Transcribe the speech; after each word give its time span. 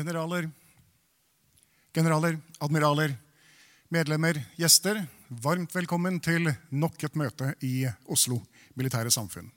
Generaler, 0.00 0.46
generaler, 1.92 2.38
admiraler, 2.58 3.12
medlemmer, 3.92 4.38
gjester. 4.56 4.96
Varmt 5.28 5.74
velkommen 5.76 6.14
til 6.24 6.46
nok 6.72 7.02
et 7.04 7.16
møte 7.20 7.50
i 7.60 7.84
Oslo 8.08 8.38
Militære 8.80 9.10
Samfunn. 9.12 9.50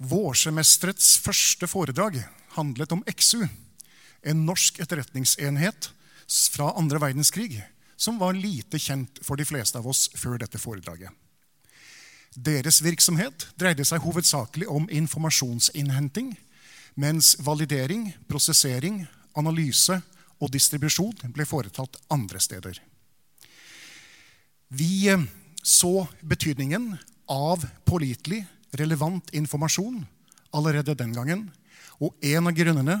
Vårsemesterets 0.00 1.18
første 1.20 1.68
foredrag 1.68 2.16
handlet 2.54 2.94
om 2.96 3.02
XU, 3.12 3.42
en 4.24 4.46
norsk 4.48 4.80
etterretningsenhet 4.80 5.90
fra 6.54 6.70
andre 6.80 7.02
verdenskrig 7.02 7.58
som 8.00 8.16
var 8.22 8.38
lite 8.40 8.80
kjent 8.80 9.20
for 9.26 9.36
de 9.36 9.44
fleste 9.44 9.76
av 9.76 9.90
oss 9.92 10.06
før 10.16 10.40
dette 10.40 10.62
foredraget. 10.62 11.12
Deres 12.32 12.80
virksomhet 12.80 13.50
dreide 13.60 13.84
seg 13.84 14.00
hovedsakelig 14.00 14.70
om 14.72 14.88
informasjonsinnhenting, 14.88 16.32
mens 16.96 17.34
validering, 17.44 18.14
prosessering, 18.32 19.04
analyse 19.38 19.98
og 20.40 20.52
distribusjon 20.52 21.32
ble 21.32 21.46
foretatt 21.48 21.98
andre 22.12 22.40
steder. 22.42 22.80
Vi 24.68 25.08
eh, 25.12 25.22
så 25.62 26.06
betydningen 26.20 26.92
av 27.32 27.64
pålitelig, 27.88 28.44
relevant 28.76 29.30
informasjon 29.34 30.02
allerede 30.54 30.94
den 30.98 31.14
gangen. 31.16 31.46
Og 32.02 32.12
en 32.20 32.50
av 32.50 32.56
grunnene 32.56 32.96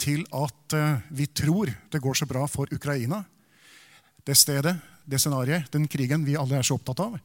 til 0.00 0.24
at 0.34 0.76
eh, 0.76 1.04
vi 1.14 1.26
tror 1.30 1.72
det 1.90 2.02
går 2.02 2.18
så 2.18 2.28
bra 2.28 2.44
for 2.50 2.70
Ukraina, 2.74 3.24
det 4.24 4.36
stedet, 4.40 4.76
det 5.04 5.20
scenarioet, 5.20 5.68
den 5.72 5.88
krigen 5.88 6.24
vi 6.24 6.36
alle 6.40 6.58
er 6.58 6.64
så 6.64 6.78
opptatt 6.78 7.02
av 7.04 7.18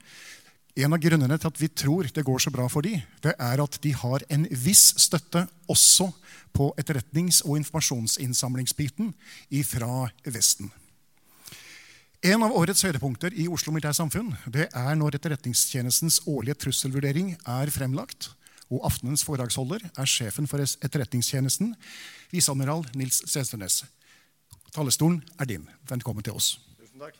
En 0.80 0.96
av 0.96 1.02
grunnene 1.04 1.36
til 1.36 1.50
at 1.50 1.58
vi 1.60 1.68
tror 1.68 2.08
det 2.16 2.24
går 2.24 2.40
så 2.40 2.52
bra 2.56 2.66
for 2.72 2.86
dem, 2.86 3.02
det 3.20 3.34
er 3.36 3.60
at 3.60 3.78
de 3.84 3.92
har 4.00 4.24
en 4.32 4.46
viss 4.48 4.94
støtte 5.02 5.42
også 5.68 6.08
på 6.56 6.70
etterretnings- 6.80 7.42
og 7.44 7.58
informasjonsinnsamlingsbiten 7.60 9.12
fra 9.68 10.08
Vesten. 10.24 10.72
En 12.24 12.44
av 12.44 12.56
årets 12.56 12.84
høydepunkter 12.84 13.36
i 13.36 13.48
Oslo 13.52 13.74
Militære 13.76 13.98
Samfunn 14.00 14.34
det 14.48 14.70
er 14.76 14.96
når 15.00 15.20
Etterretningstjenestens 15.20 16.22
årlige 16.28 16.60
trusselvurdering 16.66 17.36
er 17.48 17.72
fremlagt. 17.72 18.32
Og 18.70 18.84
aftenens 18.86 19.24
foredragsholder 19.26 19.88
er 19.88 20.10
sjefen 20.10 20.48
for 20.48 20.62
Etterretningstjenesten, 20.62 21.74
viseadmiral 22.32 22.86
Nils 22.94 23.24
Sedstønes. 23.26 23.82
Talerstolen 24.76 25.24
er 25.40 25.50
din. 25.50 25.66
Velkommen 25.90 26.24
til 26.24 26.38
oss. 26.38 26.60
Tusen 26.78 27.02
takk. 27.02 27.18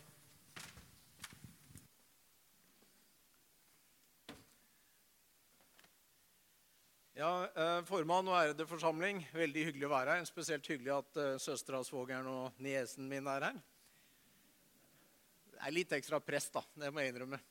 Ja, 7.20 7.32
eh, 7.52 7.82
Formann 7.84 8.30
og 8.32 8.38
ærede 8.40 8.64
forsamling, 8.64 9.18
veldig 9.36 9.66
hyggelig 9.68 9.88
å 9.90 9.92
være 9.92 10.14
her. 10.16 10.28
Spesielt 10.28 10.68
hyggelig 10.72 10.94
at 10.96 11.18
eh, 11.20 11.34
søstera, 11.44 11.82
svogeren 11.84 12.30
og 12.32 12.62
niesen 12.64 13.10
min 13.12 13.28
er 13.28 13.44
her. 13.50 13.58
Det 15.52 15.60
er 15.68 15.76
litt 15.76 15.92
ekstra 15.98 16.22
press, 16.24 16.48
da. 16.54 16.64
Det 16.80 16.92
må 16.96 17.04
jeg 17.04 17.12
innrømme. 17.12 17.42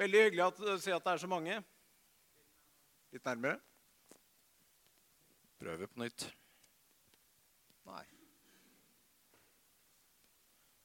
Veldig 0.00 0.22
hyggelig 0.22 0.44
å 0.46 0.48
uh, 0.62 0.70
se 0.80 0.94
at 0.96 1.04
det 1.04 1.12
er 1.12 1.20
så 1.20 1.28
mange. 1.28 1.58
Litt 3.12 3.28
nærmere. 3.28 3.60
Prøver 5.60 5.92
på 5.92 6.00
nytt. 6.00 6.24
Nei. 7.90 8.02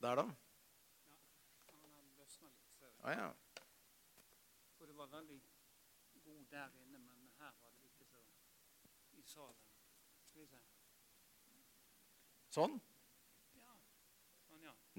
Der, 0.03 0.19
da? 0.19 0.27
Ja, 3.05 3.15
ja. 3.15 3.31
For 4.75 4.91
det 4.91 4.99
var 4.99 5.07
veldig 5.15 5.39
god 6.27 6.45
der 6.51 6.67
inne, 6.83 6.99
men 6.99 7.31
her 7.39 7.51
var 7.61 7.71
det 7.75 7.83
ikke 7.83 8.05
så 8.05 8.19
i 9.11 9.21
salen. 9.25 9.55
Skal 10.29 10.41
vi 10.41 10.47
se. 10.47 10.59
Sånn. 12.51 12.73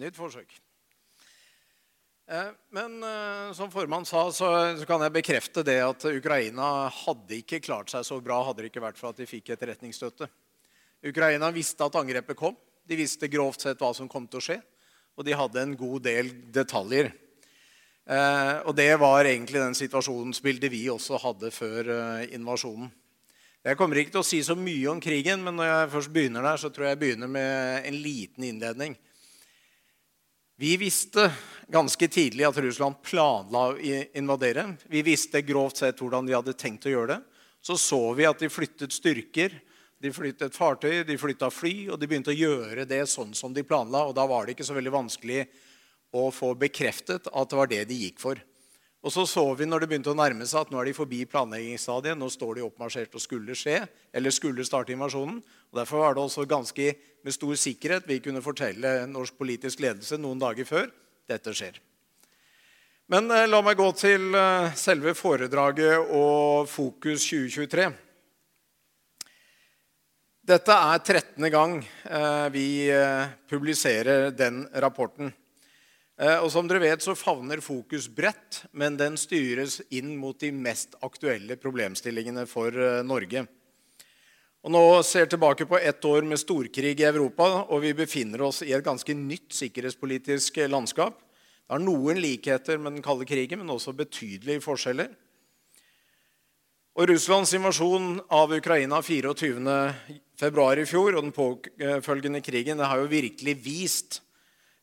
Nytt 0.01 0.17
forsøk. 0.17 0.55
Eh, 2.33 2.53
Men 2.73 3.03
eh, 3.05 3.53
som 3.53 3.71
formann 3.71 4.07
sa, 4.09 4.25
så, 4.33 4.49
kan 4.89 5.03
jeg 5.05 5.13
bekrefte 5.19 5.65
det 5.67 5.77
at 5.85 6.07
Ukraina 6.09 6.89
hadde 7.03 7.43
ikke 7.43 7.61
klart 7.61 7.93
seg 7.93 8.07
så 8.09 8.21
bra 8.25 8.41
hadde 8.47 8.63
det 8.63 8.71
ikke 8.71 8.85
vært 8.85 9.01
for 9.01 9.13
at 9.13 9.21
de 9.21 9.29
fikk 9.29 9.53
etterretningsstøtte. 9.53 10.31
Ukraina 11.05 11.51
visste 11.53 11.85
at 11.85 11.99
angrepet 12.01 12.39
kom. 12.39 12.57
De 12.89 12.97
visste 12.97 13.29
grovt 13.29 13.67
sett 13.67 13.83
hva 13.83 13.93
som 13.95 14.09
kom 14.09 14.25
til 14.31 14.41
å 14.41 14.47
skje. 14.47 14.59
Og 15.21 15.27
de 15.29 15.37
hadde 15.37 15.61
en 15.61 15.77
god 15.77 16.07
del 16.09 16.33
detaljer. 16.55 17.13
Eh, 18.09 18.57
og 18.65 18.73
det 18.81 18.89
var 19.03 19.29
egentlig 19.29 19.61
den 19.61 19.77
situasjonsbildet 19.77 20.73
vi 20.73 20.87
også 20.89 21.21
hadde 21.21 21.53
før 21.53 21.93
invasjonen. 22.33 22.89
Jeg 23.63 23.79
kommer 23.79 24.01
ikke 24.01 24.11
til 24.17 24.25
å 24.25 24.27
si 24.27 24.41
så 24.43 24.57
mye 24.59 24.89
om 24.91 24.99
krigen, 24.99 25.39
men 25.47 25.55
når 25.55 25.69
jeg 25.69 25.91
først 25.93 26.11
begynner 26.11 26.43
der, 26.43 26.59
så 26.59 26.67
tror 26.75 26.89
jeg 26.89 26.97
jeg 26.97 26.99
begynner 26.99 27.29
med 27.31 27.85
en 27.87 27.99
liten 28.03 28.47
innledning. 28.49 28.97
Vi 30.59 30.73
visste 30.81 31.29
ganske 31.71 32.09
tidlig 32.11 32.49
at 32.49 32.59
Russland 32.59 32.99
planla 33.07 33.63
å 33.71 33.93
invadere. 34.19 34.67
Vi 34.91 35.05
visste 35.07 35.45
grovt 35.47 35.79
sett 35.79 36.03
hvordan 36.03 36.27
de 36.27 36.35
hadde 36.35 36.57
tenkt 36.59 36.91
å 36.91 36.95
gjøre 36.97 37.15
det. 37.15 37.21
Så 37.63 37.79
så 37.79 38.01
vi 38.19 38.27
at 38.27 38.43
de 38.43 38.51
flyttet 38.51 38.99
styrker, 38.99 39.55
de 40.03 40.11
flyttet 40.11 40.59
fartøy, 40.59 41.05
de 41.07 41.15
flytta 41.23 41.47
fly, 41.55 41.77
og 41.95 42.03
de 42.03 42.11
begynte 42.11 42.35
å 42.35 42.41
gjøre 42.41 42.83
det 42.91 43.05
sånn 43.15 43.31
som 43.31 43.55
de 43.55 43.63
planla. 43.63 44.09
Og 44.11 44.17
da 44.19 44.27
var 44.27 44.43
det 44.43 44.57
ikke 44.57 44.67
så 44.67 44.75
veldig 44.75 44.99
vanskelig 44.99 45.45
å 46.19 46.33
få 46.35 46.57
bekreftet 46.59 47.31
at 47.31 47.55
det 47.55 47.63
var 47.63 47.71
det 47.71 47.85
de 47.87 48.07
gikk 48.09 48.19
for. 48.27 48.43
Og 49.03 49.11
så 49.11 49.25
så 49.27 49.43
vi 49.59 49.67
når 49.67 49.83
det 49.83 49.89
begynte 49.91 50.13
å 50.13 50.19
nærme 50.19 50.47
seg 50.47 50.61
at 50.63 50.71
nå 50.71 50.79
er 50.79 50.87
de 50.87 50.95
forbi 50.95 51.25
planleggingsstadiet. 51.27 52.15
Nå 52.19 52.29
står 52.31 52.59
de 52.59 52.67
oppmarsjert 52.69 53.17
og 53.19 53.25
skulle 53.25 53.57
skje, 53.59 53.81
eller 54.15 54.35
skulle 54.35 54.67
starte 54.67 54.95
invasjonen. 54.95 55.41
Og 55.43 55.81
Derfor 55.81 56.05
var 56.05 56.15
det 56.15 56.23
også 56.23 56.47
ganske 56.47 56.93
med 57.23 57.35
stor 57.35 57.59
sikkerhet 57.59 58.07
vi 58.07 58.21
kunne 58.23 58.45
fortelle 58.45 59.01
norsk 59.11 59.35
politisk 59.39 59.83
ledelse 59.83 60.21
noen 60.23 60.39
dager 60.43 60.69
før 60.69 60.87
dette 61.31 61.55
skjer. 61.55 61.81
Men 63.11 63.27
eh, 63.35 63.49
la 63.51 63.59
meg 63.67 63.77
gå 63.77 63.91
til 63.99 64.31
eh, 64.39 64.71
selve 64.79 65.17
foredraget 65.19 66.15
og 66.15 66.71
Fokus 66.71 67.27
2023. 67.27 67.91
Dette 70.43 70.75
er 70.75 70.99
13. 71.03 71.51
gang 71.55 71.77
eh, 71.83 72.47
vi 72.55 72.67
eh, 72.91 73.35
publiserer 73.51 74.31
den 74.35 74.65
rapporten. 74.75 75.35
Eh, 76.21 76.39
Og 76.45 76.51
som 76.53 76.69
dere 76.69 76.83
vet, 76.83 77.03
så 77.03 77.15
favner 77.17 77.63
fokus 77.65 78.09
bredt, 78.09 78.65
men 78.73 78.97
den 79.01 79.17
styres 79.17 79.81
inn 79.91 80.17
mot 80.21 80.39
de 80.39 80.53
mest 80.53 80.95
aktuelle 81.03 81.57
problemstillingene 81.57 82.47
for 82.47 82.69
eh, 82.69 83.03
Norge. 83.03 83.47
Og 84.63 84.71
nå 84.71 85.03
ser 85.03 85.25
vi 85.25 85.33
tilbake 85.33 85.67
på 85.67 85.79
ett 85.81 86.05
år 86.05 86.23
med 86.23 86.39
storkrig 86.39 87.01
i 87.01 87.09
Europa, 87.09 87.65
og 87.67 87.83
vi 87.83 87.95
befinner 87.99 88.45
oss 88.47 88.63
i 88.63 88.71
et 88.77 88.85
ganske 88.85 89.15
nytt 89.17 89.51
sikkerhetspolitisk 89.57 90.61
landskap. 90.71 91.19
Det 91.19 91.75
har 91.75 91.83
noen 91.83 92.21
likheter 92.21 92.79
med 92.79 92.95
den 92.95 93.03
kalde 93.03 93.27
krigen, 93.27 93.59
men 93.59 93.73
også 93.75 93.97
betydelige 93.97 94.63
forskjeller. 94.63 95.09
Og 96.93 97.09
Russlands 97.09 97.55
invasjon 97.57 98.21
av 98.29 98.53
Ukraina 98.53 99.01
24.2 99.01 100.83
i 100.83 100.85
fjor 100.85 101.17
og 101.17 101.23
den 101.25 101.33
påfølgende 101.33 102.43
krigen 102.45 102.79
det 102.79 102.91
har 102.91 103.01
jo 103.01 103.09
virkelig 103.09 103.55
vist 103.65 104.21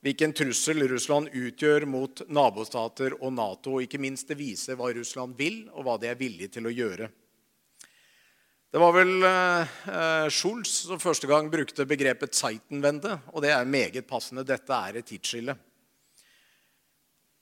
hvilken 0.04 0.34
trussel 0.36 0.86
Russland 0.88 1.32
utgjør 1.36 1.86
mot 1.90 2.22
nabostater 2.32 3.16
og 3.20 3.34
Nato. 3.36 3.76
Og 3.78 3.86
ikke 3.86 4.02
minst 4.02 4.30
det 4.32 4.40
viser 4.40 4.80
hva 4.80 4.92
Russland 4.96 5.38
vil, 5.40 5.66
og 5.74 5.86
hva 5.88 5.98
de 6.00 6.12
er 6.12 6.20
villige 6.20 6.56
til 6.58 6.70
å 6.70 6.74
gjøre. 6.74 7.10
Det 8.70 8.78
var 8.78 8.94
vel 8.94 9.16
eh, 9.26 10.28
Schulz 10.30 10.84
som 10.86 11.02
første 11.02 11.26
gang 11.30 11.48
brukte 11.50 11.88
begrepet 11.90 12.38
'Zeitenwende', 12.38 13.18
og 13.34 13.42
det 13.42 13.50
er 13.56 13.66
meget 13.66 14.06
passende. 14.08 14.46
Dette 14.46 14.70
er 14.74 15.00
et 15.00 15.10
tidsskille. 15.10 15.56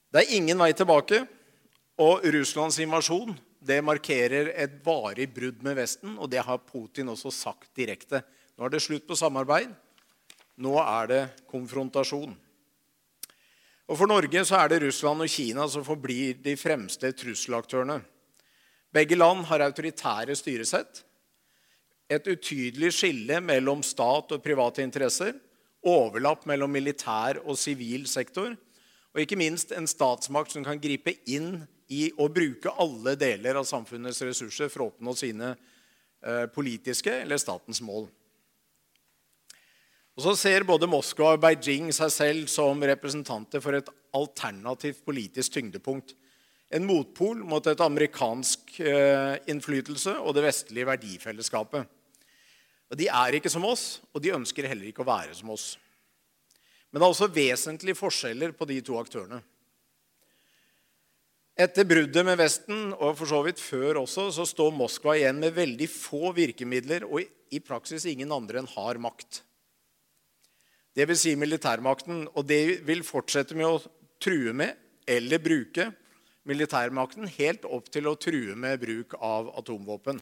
Det 0.07 0.23
er 0.23 0.37
ingen 0.37 0.57
vei 0.57 0.71
tilbake, 0.71 1.25
og 1.99 2.23
Russlands 2.31 2.79
invasjon 2.79 3.35
det 3.59 3.81
markerer 3.83 4.53
et 4.55 4.79
varig 4.85 5.27
brudd 5.33 5.63
med 5.65 5.75
Vesten, 5.75 6.15
og 6.15 6.29
det 6.31 6.45
har 6.47 6.63
Putin 6.63 7.11
også 7.11 7.33
sagt 7.33 7.73
direkte. 7.75 8.21
Nå 8.55 8.63
er 8.65 8.71
det 8.71 8.83
slutt 8.85 9.07
på 9.09 9.17
samarbeid. 9.17 9.73
Nå 10.63 10.77
er 10.79 11.09
det 11.11 11.21
konfrontasjon. 11.51 12.37
Og 13.87 13.95
For 13.95 14.09
Norge 14.09 14.43
så 14.43 14.57
er 14.59 14.71
det 14.71 14.81
Russland 14.83 15.23
og 15.23 15.31
Kina 15.31 15.65
som 15.71 15.85
forblir 15.87 16.41
de 16.43 16.57
fremste 16.59 17.13
trusselaktørene. 17.15 18.01
Begge 18.91 19.15
land 19.15 19.45
har 19.47 19.63
autoritære 19.63 20.35
styresett, 20.35 21.03
et 22.07 22.27
utydelig 22.27 22.93
skille 22.95 23.39
mellom 23.43 23.81
stat 23.83 24.31
og 24.31 24.43
private 24.43 24.83
interesser, 24.83 25.33
overlapp 25.87 26.45
mellom 26.47 26.71
militær 26.71 27.41
og 27.43 27.59
sivil 27.59 28.07
sektor, 28.07 28.55
og 29.13 29.23
ikke 29.23 29.39
minst 29.39 29.71
en 29.75 29.87
statsmakt 29.87 30.55
som 30.55 30.63
kan 30.67 30.79
gripe 30.79 31.13
inn 31.27 31.65
i 31.91 32.09
å 32.19 32.27
bruke 32.31 32.73
alle 32.79 33.15
deler 33.19 33.59
av 33.59 33.67
samfunnets 33.67 34.19
ressurser 34.23 34.71
for 34.71 34.83
å 34.83 34.89
oppnå 34.91 35.15
sine 35.15 35.53
eh, 35.53 36.45
politiske 36.51 37.13
eller 37.23 37.39
statens 37.39 37.79
mål. 37.83 38.09
Og 40.17 40.23
så 40.25 40.33
ser 40.33 40.65
både 40.65 40.89
Moskva 40.89 41.35
og 41.35 41.43
Beijing 41.43 41.91
seg 41.93 42.09
selv 42.09 42.47
som 42.49 42.81
representanter 42.89 43.61
for 43.61 43.77
et 43.77 43.89
alternativt 44.17 45.03
politisk 45.05 45.53
tyngdepunkt. 45.53 46.15
En 46.73 46.87
motpol 46.89 47.43
mot 47.45 47.67
et 47.69 47.83
amerikansk 47.85 48.79
eh, 48.81 49.37
innflytelse 49.53 50.15
og 50.17 50.33
det 50.35 50.47
vestlige 50.47 50.89
verdifellesskapet. 50.89 51.85
De 52.97 53.05
er 53.11 53.37
ikke 53.37 53.51
som 53.51 53.67
oss, 53.67 54.01
og 54.09 54.23
de 54.23 54.33
ønsker 54.33 54.65
heller 54.65 54.89
ikke 54.89 55.05
å 55.05 55.07
være 55.07 55.37
som 55.37 55.53
oss. 55.53 55.75
Men 56.89 56.97
det 56.97 57.05
er 57.05 57.13
også 57.13 57.29
vesentlige 57.35 57.99
forskjeller 57.99 58.57
på 58.57 58.65
de 58.69 58.81
to 58.81 58.97
aktørene. 58.97 59.41
Etter 61.57 61.87
bruddet 61.89 62.25
med 62.25 62.37
Vesten, 62.39 62.89
og 62.95 63.15
for 63.19 63.29
så 63.29 63.41
vidt 63.45 63.61
før 63.61 64.01
også, 64.03 64.29
så 64.33 64.45
står 64.49 64.73
Moskva 64.77 65.15
igjen 65.17 65.41
med 65.41 65.55
veldig 65.55 65.87
få 65.89 66.31
virkemidler 66.37 67.05
og 67.05 67.21
i 67.21 67.61
praksis 67.61 68.05
ingen 68.09 68.33
andre 68.33 68.63
enn 68.63 68.71
har 68.73 68.97
makt. 69.01 69.43
Dvs. 70.97 71.21
Si 71.21 71.35
militærmakten. 71.37 72.25
Og 72.33 72.47
det 72.49 72.81
vil 72.87 73.05
fortsette 73.05 73.57
med 73.57 73.69
å 73.69 73.81
true 74.23 74.53
med 74.57 74.73
eller 75.07 75.39
bruke 75.39 75.91
militærmakten 76.47 77.27
helt 77.37 77.67
opp 77.67 77.91
til 77.91 78.07
å 78.09 78.17
true 78.19 78.55
med 78.55 78.79
bruk 78.81 79.13
av 79.19 79.51
atomvåpen. 79.59 80.19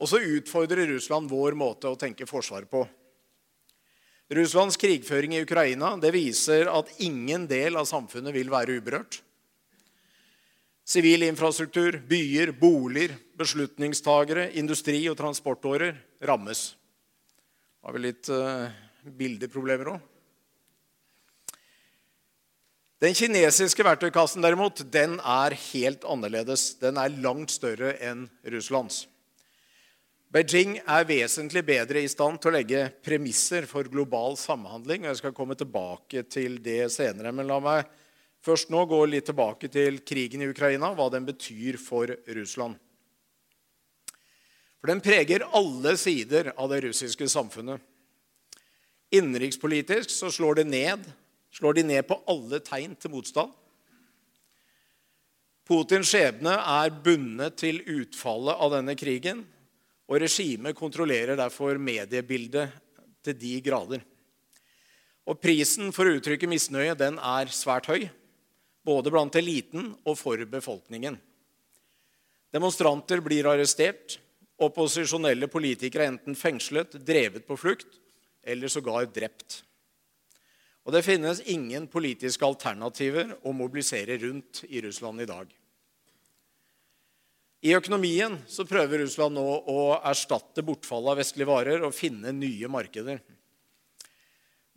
Og 0.00 0.08
så 0.08 0.20
utfordrer 0.38 0.88
Russland 0.94 1.28
vår 1.28 1.56
måte 1.58 1.90
å 1.90 1.98
tenke 2.00 2.28
forsvar 2.28 2.64
på. 2.70 2.86
Russlands 4.30 4.78
krigføring 4.80 5.34
i 5.34 5.42
Ukraina 5.42 5.96
det 6.00 6.12
viser 6.14 6.70
at 6.70 6.92
ingen 7.02 7.48
del 7.50 7.76
av 7.76 7.88
samfunnet 7.88 8.32
vil 8.36 8.52
være 8.52 8.78
uberørt. 8.78 9.18
Sivil 10.86 11.26
infrastruktur, 11.26 11.98
byer, 12.08 12.52
boliger, 12.56 13.16
beslutningstagere, 13.38 14.48
industri 14.58 15.02
og 15.10 15.18
transportårer 15.18 15.98
rammes. 16.26 16.62
Har 17.84 17.96
vi 17.96 18.04
litt 18.06 18.30
uh, 18.32 18.70
bildeproblemer 19.04 19.94
òg. 19.94 20.00
Den 23.00 23.16
kinesiske 23.16 23.84
verktøykassen 23.86 24.44
derimot, 24.44 24.82
den 24.92 25.16
er 25.24 25.54
helt 25.72 26.02
annerledes. 26.04 26.74
Den 26.82 26.98
er 27.00 27.14
langt 27.24 27.54
større 27.54 27.94
enn 28.04 28.26
Russlands. 28.52 29.06
Beijing 30.30 30.76
er 30.84 31.06
vesentlig 31.08 31.64
bedre 31.66 32.04
i 32.04 32.10
stand 32.12 32.38
til 32.38 32.52
å 32.52 32.58
legge 32.58 32.84
premisser 33.02 33.64
for 33.66 33.88
global 33.90 34.36
samhandling. 34.38 35.02
og 35.02 35.10
Jeg 35.10 35.20
skal 35.22 35.34
komme 35.34 35.56
tilbake 35.58 36.22
til 36.28 36.60
det 36.62 36.92
senere. 36.92 37.32
Men 37.32 37.48
la 37.48 37.56
meg 37.64 37.88
først 38.44 38.70
nå 38.70 38.84
gå 38.86 39.00
litt 39.08 39.26
tilbake 39.26 39.72
til 39.72 40.02
krigen 40.06 40.44
i 40.44 40.52
Ukraina, 40.52 40.92
hva 40.94 41.08
den 41.10 41.24
betyr 41.26 41.80
for 41.80 42.12
Russland. 42.28 42.76
For 44.80 44.92
den 44.92 45.02
preger 45.04 45.48
alle 45.56 45.96
sider 46.00 46.52
av 46.54 46.70
det 46.70 46.84
russiske 46.86 47.26
samfunnet. 47.28 47.80
Innenrikspolitisk 49.10 50.10
så 50.10 50.30
slår 50.30 50.62
ned, 50.64 51.02
slår 51.50 51.80
de 51.80 51.82
ned 51.82 52.06
på 52.06 52.20
alle 52.30 52.60
tegn 52.62 52.94
til 52.94 53.10
motstand. 53.10 53.50
Putins 55.66 56.10
skjebne 56.10 56.52
er 56.54 56.92
bundet 57.02 57.58
til 57.58 57.82
utfallet 57.86 58.58
av 58.58 58.72
denne 58.74 58.94
krigen, 58.98 59.42
og 60.10 60.22
regimet 60.22 60.78
kontrollerer 60.78 61.38
derfor 61.38 61.78
mediebildet 61.78 62.72
til 63.22 63.36
de 63.38 63.52
grader. 63.62 64.02
Og 65.30 65.38
prisen 65.38 65.92
for 65.94 66.06
å 66.06 66.16
uttrykke 66.18 66.48
misnøye 66.50 66.96
den 66.98 67.18
er 67.22 67.50
svært 67.54 67.86
høy, 67.90 68.08
både 68.86 69.12
blant 69.14 69.36
eliten 69.38 69.92
og 70.02 70.18
for 70.18 70.42
befolkningen. 70.50 71.18
Demonstranter 72.50 73.22
blir 73.22 73.46
arrestert, 73.46 74.18
opposisjonelle 74.58 75.46
politikere 75.50 76.06
er 76.06 76.14
enten 76.14 76.38
fengslet, 76.38 76.98
drevet 77.06 77.46
på 77.46 77.58
flukt 77.58 78.00
eller 78.50 78.72
sågar 78.72 79.08
drept. 79.10 79.62
Og 80.86 80.94
det 80.94 81.04
finnes 81.06 81.42
ingen 81.52 81.86
politiske 81.90 82.46
alternativer 82.46 83.36
å 83.46 83.52
mobilisere 83.54 84.16
rundt 84.22 84.64
i 84.68 84.80
Russland 84.82 85.22
i 85.22 85.28
dag. 85.28 85.50
I 87.60 87.74
økonomien 87.76 88.38
så 88.48 88.64
prøver 88.64 89.02
Russland 89.02 89.36
nå 89.36 89.44
å 89.68 89.80
erstatte 90.08 90.64
bortfallet 90.64 91.12
av 91.12 91.20
vestlige 91.20 91.50
varer 91.50 91.84
og 91.84 91.92
finne 91.92 92.32
nye 92.32 92.70
markeder. 92.72 93.20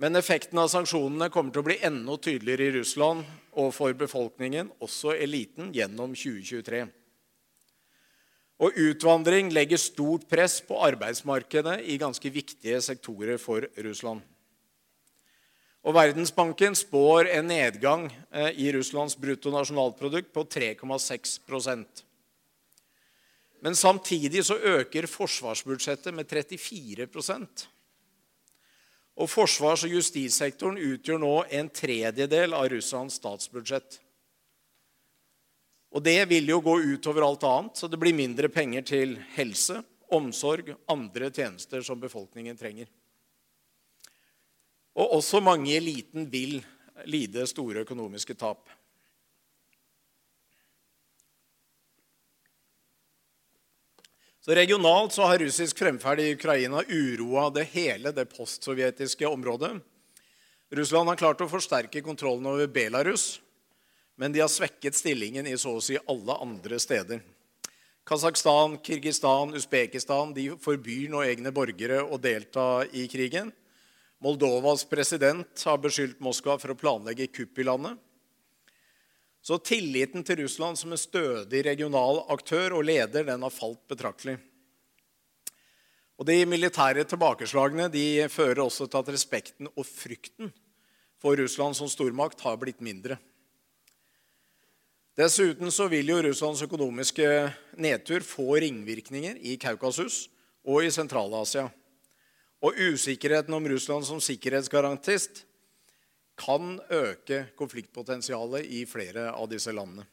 Men 0.03 0.19
effekten 0.19 0.59
av 0.59 0.67
sanksjonene 0.73 1.29
kommer 1.31 1.53
til 1.53 1.63
å 1.63 1.67
bli 1.69 1.77
enda 1.87 2.17
tydeligere 2.19 2.67
i 2.67 2.75
Russland 2.81 3.23
og 3.61 3.69
for 3.71 3.95
befolkningen, 3.95 4.73
også 4.83 5.13
eliten, 5.15 5.71
gjennom 5.71 6.11
2023. 6.17 6.83
Og 8.61 8.75
utvandring 8.77 9.49
legger 9.53 9.81
stort 9.81 10.27
press 10.29 10.59
på 10.61 10.77
arbeidsmarkedet 10.85 11.79
i 11.89 11.97
ganske 12.01 12.29
viktige 12.29 12.81
sektorer 12.85 13.41
for 13.41 13.65
Russland. 13.81 14.21
Og 15.83 15.95
Verdensbanken 15.97 16.77
spår 16.79 17.27
en 17.33 17.49
nedgang 17.51 18.05
eh, 18.31 18.53
i 18.55 18.69
Russlands 18.71 19.17
bruttonasjonalprodukt 19.19 20.31
på 20.33 20.45
3,6% 20.47 22.03
Men 23.63 23.75
samtidig 23.75 24.45
så 24.47 24.55
øker 24.55 25.07
forsvarsbudsjettet 25.07 26.13
med 26.15 26.29
34% 26.31 27.65
Og 29.15 29.29
forsvars- 29.29 29.83
og 29.83 29.97
justissektoren 29.97 30.79
utgjør 30.79 31.19
nå 31.19 31.33
en 31.51 31.69
tredjedel 31.69 32.55
av 32.55 32.69
Russlands 32.71 33.19
statsbudsjett. 33.19 33.99
Og 35.93 36.01
det 36.01 36.17
vil 36.25 36.47
jo 36.49 36.57
gå 36.65 36.73
utover 36.95 37.21
alt 37.21 37.43
annet, 37.45 37.77
så 37.77 37.87
det 37.87 37.99
blir 38.01 38.15
mindre 38.17 38.49
penger 38.49 38.85
til 38.89 39.17
helse, 39.35 39.77
omsorg, 40.13 40.71
andre 40.89 41.29
tjenester 41.29 41.85
som 41.85 42.01
befolkningen 42.01 42.57
trenger. 42.57 42.89
Og 44.97 45.19
også 45.19 45.41
mange 45.41 45.69
i 45.71 45.77
eliten 45.77 46.25
vil 46.29 46.59
lide 47.09 47.45
store 47.49 47.85
økonomiske 47.85 48.35
tap. 48.37 48.69
Så 54.43 54.51
Regionalt 54.57 55.13
så 55.15 55.29
har 55.29 55.39
russisk 55.39 55.77
fremferd 55.79 56.19
i 56.19 56.33
Ukraina 56.33 56.81
uroa 56.83 57.47
det 57.53 57.69
hele 57.71 58.11
det 58.11 58.25
postsovjetiske 58.33 59.29
området. 59.29 59.77
Russland 60.73 61.09
har 61.09 61.21
klart 61.21 61.41
å 61.45 61.47
forsterke 61.47 62.01
kontrollen 62.03 62.49
over 62.49 62.67
Belarus, 62.67 63.37
men 64.15 64.33
de 64.33 64.43
har 64.43 64.51
svekket 64.51 64.95
stillingen 64.95 65.47
i 65.47 65.57
så 65.57 65.75
å 65.77 65.81
si 65.83 65.97
alle 65.97 66.37
andre 66.43 66.79
steder. 66.79 67.23
Kasakhstan, 68.03 68.77
Kirgistan, 68.83 69.53
Usbekistan 69.55 70.33
de 70.35 70.49
forbyr 70.59 71.11
nå 71.11 71.21
egne 71.23 71.53
borgere 71.55 72.01
å 72.03 72.19
delta 72.19 72.83
i 72.91 73.07
krigen. 73.07 73.53
Moldovas 74.23 74.83
president 74.87 75.63
har 75.67 75.79
beskyldt 75.83 76.19
Moskva 76.23 76.57
for 76.59 76.73
å 76.73 76.79
planlegge 76.79 77.29
kupp 77.31 77.59
i 77.59 77.67
landet. 77.67 77.95
Så 79.43 79.57
tilliten 79.59 80.23
til 80.23 80.43
Russland 80.43 80.79
som 80.79 80.91
en 80.95 80.99
stødig 80.99 81.63
regional 81.65 82.21
aktør 82.31 82.77
og 82.77 82.85
leder 82.87 83.25
den 83.27 83.43
har 83.43 83.51
falt 83.51 83.81
betraktelig. 83.91 84.37
Og 86.19 86.27
De 86.27 86.37
militære 86.47 87.03
tilbakeslagene 87.09 87.89
de 87.91 88.27
fører 88.31 88.61
også 88.63 88.87
til 88.87 89.01
at 89.01 89.11
respekten 89.11 89.71
og 89.73 89.83
frykten 89.87 90.51
for 91.19 91.39
Russland 91.39 91.75
som 91.75 91.91
stormakt 91.91 92.43
har 92.45 92.59
blitt 92.61 92.83
mindre. 92.83 93.17
Dessuten 95.13 95.69
så 95.69 95.85
vil 95.91 96.07
jo 96.09 96.15
Russlands 96.25 96.63
økonomiske 96.65 97.25
nedtur 97.77 98.23
få 98.25 98.55
ringvirkninger 98.63 99.37
i 99.45 99.59
Kaukasus 99.61 100.23
og 100.65 100.81
i 100.81 100.89
Sentral-Asia. 100.89 101.67
Og 102.65 102.79
usikkerheten 102.79 103.53
om 103.53 103.67
Russland 103.69 104.07
som 104.07 104.21
sikkerhetsgarantist 104.23 105.43
kan 106.39 106.79
øke 106.89 107.43
konfliktpotensialet 107.59 108.65
i 108.65 108.87
flere 108.89 109.27
av 109.35 109.51
disse 109.51 109.69
landene. 109.75 110.07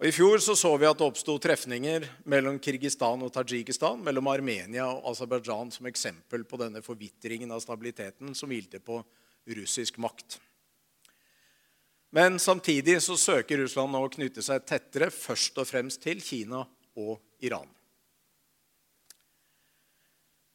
Og 0.00 0.08
I 0.08 0.14
fjor 0.16 0.40
så, 0.42 0.56
så 0.56 0.70
vi 0.80 0.88
at 0.88 0.96
det 0.98 1.06
oppsto 1.06 1.34
trefninger 1.38 2.06
mellom 2.32 2.56
Kirgistan 2.58 3.20
og 3.22 3.34
Tadsjikistan, 3.34 4.00
mellom 4.02 4.30
Armenia 4.32 4.88
og 4.88 5.12
Aserbajdsjan 5.12 5.74
som 5.76 5.90
eksempel 5.90 6.46
på 6.48 6.58
denne 6.58 6.80
forvitringen 6.82 7.52
av 7.52 7.60
stabiliteten 7.62 8.32
som 8.34 8.48
hvilte 8.50 8.80
på 8.80 8.96
russisk 9.52 10.00
makt. 10.02 10.40
Men 12.12 12.38
samtidig 12.38 12.98
så 13.02 13.16
søker 13.16 13.62
Russland 13.62 13.94
nå 13.94 14.02
å 14.04 14.10
knytte 14.12 14.44
seg 14.44 14.66
tettere 14.68 15.08
først 15.08 15.56
og 15.62 15.68
fremst 15.68 16.02
til 16.04 16.20
Kina 16.20 16.60
og 17.00 17.14
Iran. 17.40 17.68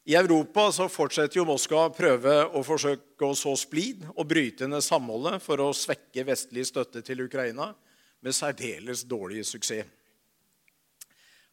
I 0.08 0.16
Europa 0.16 0.70
så 0.72 0.86
fortsetter 0.88 1.42
jo 1.42 1.48
Moskva 1.50 1.88
å 1.88 1.94
prøve 1.96 2.36
å 2.56 2.62
forsøke 2.64 3.28
å 3.28 3.36
så 3.36 3.52
splid 3.60 4.06
og 4.14 4.30
bryte 4.30 4.70
ned 4.70 4.86
samholdet 4.86 5.42
for 5.44 5.60
å 5.60 5.74
svekke 5.76 6.24
vestlig 6.30 6.64
støtte 6.70 7.02
til 7.04 7.26
Ukraina, 7.26 7.74
med 8.24 8.34
særdeles 8.34 9.04
dårlig 9.06 9.44
suksess. 9.46 9.86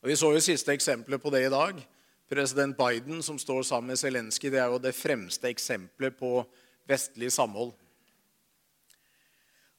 Og 0.05 0.09
Vi 0.09 0.17
så 0.21 0.31
jo 0.37 0.41
siste 0.45 0.73
eksempelet 0.77 1.21
på 1.21 1.33
det 1.33 1.47
i 1.47 1.53
dag. 1.53 1.81
President 2.29 2.77
Biden 2.77 3.23
som 3.25 3.39
står 3.41 3.63
sammen 3.65 3.93
med 3.93 3.99
Zelenskyj, 3.99 4.51
det 4.53 4.61
er 4.61 4.69
jo 4.73 4.81
det 4.81 4.95
fremste 4.97 5.49
eksempelet 5.49 6.17
på 6.17 6.45
vestlig 6.89 7.33
samhold. 7.33 7.73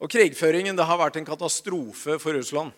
Og 0.01 0.11
Krigføringen 0.11 0.75
det 0.75 0.87
har 0.87 0.99
vært 0.99 1.19
en 1.19 1.27
katastrofe 1.27 2.17
for 2.19 2.35
Russland. 2.35 2.73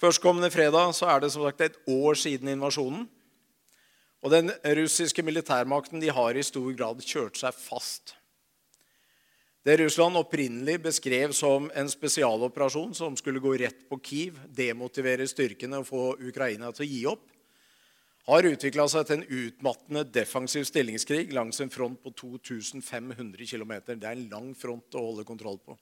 Førstkommende 0.00 0.50
fredag 0.50 0.94
så 0.96 1.10
er 1.12 1.20
det 1.22 1.30
som 1.34 1.44
sagt 1.44 1.60
et 1.62 1.76
år 1.90 2.16
siden 2.18 2.50
invasjonen. 2.54 3.04
Og 4.22 4.30
den 4.30 4.50
russiske 4.78 5.22
militærmakten 5.22 6.02
de 6.02 6.10
har 6.14 6.38
i 6.38 6.44
stor 6.46 6.70
grad 6.78 7.02
kjørt 7.04 7.38
seg 7.38 7.54
fast. 7.58 8.14
Det 9.62 9.76
Russland 9.78 10.18
opprinnelig 10.18 10.80
beskrev 10.82 11.34
som 11.38 11.68
en 11.78 11.90
spesialoperasjon 11.90 12.96
som 12.98 13.14
skulle 13.18 13.42
gå 13.42 13.52
rett 13.60 13.84
på 13.86 13.98
Kiev, 14.02 14.40
demotivere 14.50 15.26
styrkene 15.30 15.78
og 15.82 15.86
få 15.86 16.06
Ukraina 16.18 16.72
til 16.74 16.86
å 16.86 16.88
gi 16.88 17.02
opp, 17.12 17.28
har 18.28 18.46
utvikla 18.46 18.86
seg 18.90 19.06
til 19.06 19.18
en 19.18 19.46
utmattende 19.46 20.04
defensiv 20.14 20.66
stillingskrig 20.68 21.32
langs 21.34 21.58
en 21.62 21.72
front 21.72 21.98
på 22.04 22.12
2500 22.14 23.48
km. 23.50 23.72
Det 23.88 23.98
er 23.98 24.12
en 24.14 24.28
lang 24.30 24.52
front 24.54 24.94
å 24.94 25.06
holde 25.08 25.26
kontroll 25.26 25.58
på. 25.58 25.76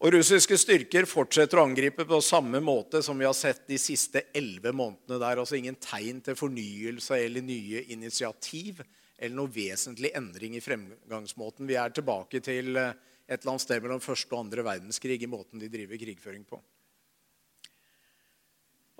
Og 0.00 0.14
Russiske 0.14 0.56
styrker 0.56 1.04
fortsetter 1.08 1.60
å 1.60 1.66
angripe 1.66 2.06
på 2.08 2.22
samme 2.24 2.62
måte 2.64 3.02
som 3.04 3.18
vi 3.20 3.26
har 3.28 3.36
sett 3.36 3.66
de 3.68 3.76
siste 3.80 4.22
elleve 4.32 4.72
månedene. 4.72 5.18
Det 5.20 5.28
er 5.28 5.42
altså 5.42 5.58
ingen 5.58 5.76
tegn 5.76 6.22
til 6.24 6.38
fornyelse 6.40 7.18
eller 7.20 7.44
nye 7.44 7.84
initiativ 7.92 8.80
eller 9.20 9.36
noe 9.36 9.52
vesentlig 9.52 10.14
endring 10.16 10.56
i 10.56 10.64
fremgangsmåten. 10.64 11.68
Vi 11.68 11.76
er 11.76 11.92
tilbake 11.92 12.40
til 12.44 12.80
eh, 12.80 12.96
et 13.28 13.42
eller 13.42 13.52
annet 13.52 13.66
sted 13.66 13.84
mellom 13.84 14.00
første 14.00 14.32
og 14.32 14.46
andre 14.46 14.64
verdenskrig 14.64 15.20
i 15.20 15.28
måten 15.28 15.60
de 15.60 15.68
driver 15.68 16.00
krigføring 16.00 16.48
på. 16.48 16.62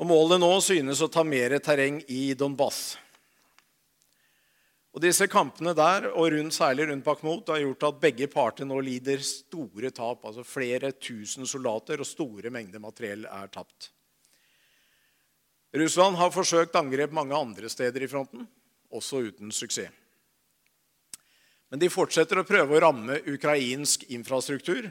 Og 0.01 0.09
Målet 0.09 0.41
nå 0.41 0.49
synes 0.65 1.03
å 1.05 1.11
ta 1.13 1.21
mer 1.29 1.53
terreng 1.61 1.99
i 2.09 2.33
Donbass. 2.33 2.95
Og 4.97 5.03
Disse 5.05 5.29
kampene 5.31 5.75
der, 5.77 6.09
og 6.09 6.33
rundt, 6.33 6.57
særlig 6.57 6.87
rundt 6.89 7.05
Bakhmut, 7.05 7.51
har 7.53 7.61
gjort 7.61 7.85
at 7.91 7.99
begge 8.01 8.27
parter 8.33 8.67
nå 8.67 8.81
lider 8.83 9.21
store 9.23 9.93
tap. 9.93 10.25
altså 10.25 10.43
Flere 10.43 10.95
tusen 10.97 11.45
soldater 11.47 12.01
og 12.01 12.09
store 12.09 12.51
mengder 12.51 12.81
materiell 12.81 13.29
er 13.29 13.53
tapt. 13.53 13.91
Russland 15.77 16.17
har 16.19 16.33
forsøkt 16.35 16.81
angrep 16.81 17.13
mange 17.15 17.37
andre 17.37 17.69
steder 17.71 18.03
i 18.03 18.09
fronten, 18.11 18.49
også 18.91 19.21
uten 19.29 19.53
suksess. 19.55 19.93
Men 21.71 21.79
de 21.79 21.93
fortsetter 21.93 22.41
å 22.41 22.49
prøve 22.49 22.75
å 22.75 22.81
ramme 22.83 23.21
ukrainsk 23.31 24.09
infrastruktur. 24.11 24.89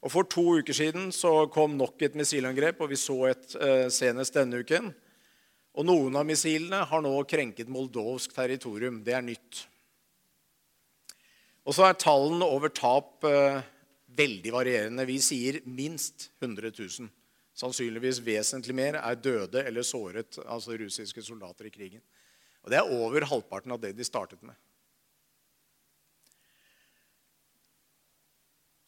Og 0.00 0.12
For 0.12 0.24
to 0.24 0.44
uker 0.60 0.76
siden 0.76 1.10
så 1.12 1.44
kom 1.52 1.76
nok 1.76 2.00
et 2.06 2.16
missilangrep, 2.16 2.80
og 2.80 2.92
vi 2.92 2.96
så 2.96 3.18
et 3.28 3.56
eh, 3.60 3.88
senest 3.92 4.36
denne 4.36 4.62
uken. 4.62 4.88
Og 5.76 5.86
noen 5.86 6.16
av 6.16 6.24
missilene 6.26 6.80
har 6.88 7.02
nå 7.04 7.12
krenket 7.28 7.68
moldovsk 7.70 8.32
territorium. 8.34 9.02
Det 9.04 9.14
er 9.14 9.26
nytt. 9.26 9.66
Og 11.68 11.76
så 11.76 11.86
er 11.86 12.00
tallene 12.00 12.48
over 12.48 12.72
tap 12.72 13.26
eh, 13.28 13.60
veldig 14.16 14.54
varierende. 14.56 15.06
Vi 15.06 15.20
sier 15.22 15.60
minst 15.68 16.30
100 16.40 16.72
000. 16.72 17.12
Sannsynligvis 17.60 18.22
vesentlig 18.24 18.74
mer 18.76 18.96
er 19.02 19.20
døde 19.20 19.66
eller 19.68 19.84
såret, 19.84 20.38
altså 20.46 20.78
russiske 20.80 21.22
soldater 21.22 21.68
i 21.68 21.74
krigen. 21.74 22.00
Og 22.64 22.72
Det 22.72 22.80
er 22.80 22.92
over 22.96 23.28
halvparten 23.28 23.72
av 23.76 23.80
det 23.82 23.92
de 23.96 24.06
startet 24.06 24.40
med. 24.42 24.56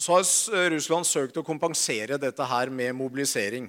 Så 0.02 0.16
har 0.16 0.70
Russland 0.72 1.06
søkt 1.06 1.36
å 1.38 1.44
kompensere 1.46 2.16
dette 2.18 2.46
her 2.50 2.70
med 2.74 2.96
mobilisering. 2.98 3.68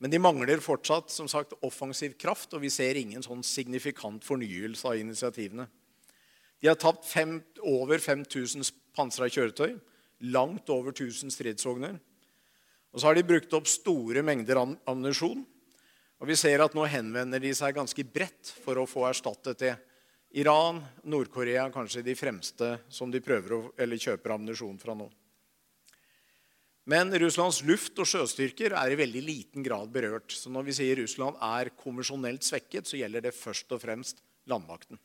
Men 0.00 0.12
de 0.12 0.20
mangler 0.20 0.62
fortsatt 0.64 1.12
som 1.12 1.28
sagt, 1.28 1.52
offensiv 1.64 2.14
kraft, 2.20 2.54
og 2.56 2.62
vi 2.64 2.70
ser 2.72 2.96
ingen 2.96 3.24
sånn 3.24 3.42
signifikant 3.44 4.24
fornyelse 4.24 4.88
av 4.88 5.00
initiativene. 5.00 5.66
De 6.60 6.70
har 6.70 6.78
tapt 6.80 7.04
fem, 7.08 7.38
over 7.68 8.00
5000 8.00 8.64
pansra 8.96 9.28
kjøretøy, 9.28 9.74
langt 10.32 10.72
over 10.72 10.94
1000 10.94 11.34
stridsvogner. 11.34 11.98
Og 12.94 13.02
så 13.02 13.10
har 13.10 13.18
de 13.18 13.26
brukt 13.28 13.52
opp 13.58 13.68
store 13.68 14.24
mengder 14.24 14.62
ammunisjon. 14.62 15.44
Og 16.16 16.32
vi 16.32 16.38
ser 16.40 16.64
at 16.64 16.72
nå 16.76 16.88
henvender 16.88 17.44
de 17.44 17.52
seg 17.56 17.76
ganske 17.76 18.06
bredt 18.08 18.54
for 18.64 18.80
å 18.80 18.88
få 18.88 19.04
erstattet 19.10 19.60
det. 19.66 19.74
Iran, 20.40 20.80
Nord-Korea 21.04 21.68
kanskje 21.72 22.04
de 22.08 22.16
fremste 22.16 22.72
som 22.88 23.12
de 23.12 23.20
prøver 23.24 23.52
å, 23.52 23.62
eller 23.76 24.00
kjøper 24.00 24.38
ammunisjon 24.38 24.80
fra 24.80 24.96
nå. 24.96 25.10
Men 26.86 27.10
Russlands 27.18 27.64
luft- 27.66 27.98
og 27.98 28.06
sjøstyrker 28.06 28.76
er 28.78 28.92
i 28.92 28.98
veldig 28.98 29.22
liten 29.26 29.64
grad 29.66 29.90
berørt. 29.90 30.30
Så 30.30 30.52
når 30.54 30.68
vi 30.68 30.76
sier 30.76 31.00
Russland 31.00 31.34
er 31.42 31.72
konvensjonelt 31.74 32.46
svekket, 32.46 32.86
så 32.86 33.00
gjelder 33.00 33.26
det 33.26 33.34
først 33.34 33.74
og 33.74 33.82
fremst 33.82 34.22
landmakten. 34.46 35.00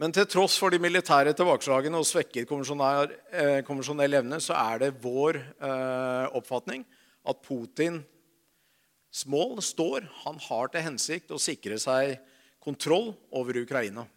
Men 0.00 0.10
til 0.10 0.26
tross 0.26 0.56
for 0.58 0.72
de 0.72 0.80
militære 0.82 1.36
tilbakeslagene 1.36 2.00
og 2.00 2.08
svekket 2.08 2.50
eh, 2.50 4.16
evne, 4.18 4.40
så 4.40 4.56
er 4.56 4.78
det 4.82 4.96
vår 5.04 5.36
eh, 5.36 6.26
oppfatning 6.34 6.82
at 7.28 7.42
Putins 7.44 9.26
mål 9.26 9.60
står. 9.62 10.08
Han 10.24 10.40
har 10.48 10.72
til 10.72 10.82
hensikt 10.88 11.30
å 11.30 11.38
sikre 11.38 11.78
seg 11.78 12.16
kontroll 12.58 13.12
over 13.30 13.60
Ukraina. 13.60 14.08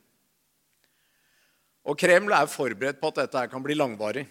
Og 1.88 2.00
Kreml 2.00 2.34
er 2.34 2.50
forberedt 2.50 3.00
på 3.00 3.12
at 3.12 3.22
dette 3.22 3.46
kan 3.52 3.64
bli 3.64 3.76
langvarig. 3.76 4.26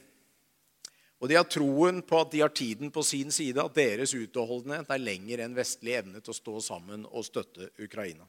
Og 1.17 1.31
de 1.31 1.39
har 1.39 1.47
troen 1.49 2.03
på 2.05 2.19
at 2.21 2.33
de 2.33 2.43
har 2.45 2.53
tiden 2.53 2.91
på 2.93 3.03
sin 3.07 3.33
side, 3.33 3.63
at 3.63 3.77
deres 3.77 4.13
utholdenhet 4.17 4.91
er 4.93 5.01
lenger 5.01 5.43
enn 5.45 5.57
vestlig 5.57 5.97
evne 5.97 6.21
til 6.21 6.35
å 6.35 6.41
stå 6.41 6.57
sammen 6.65 7.07
og 7.09 7.25
støtte 7.25 7.71
Ukraina. 7.81 8.27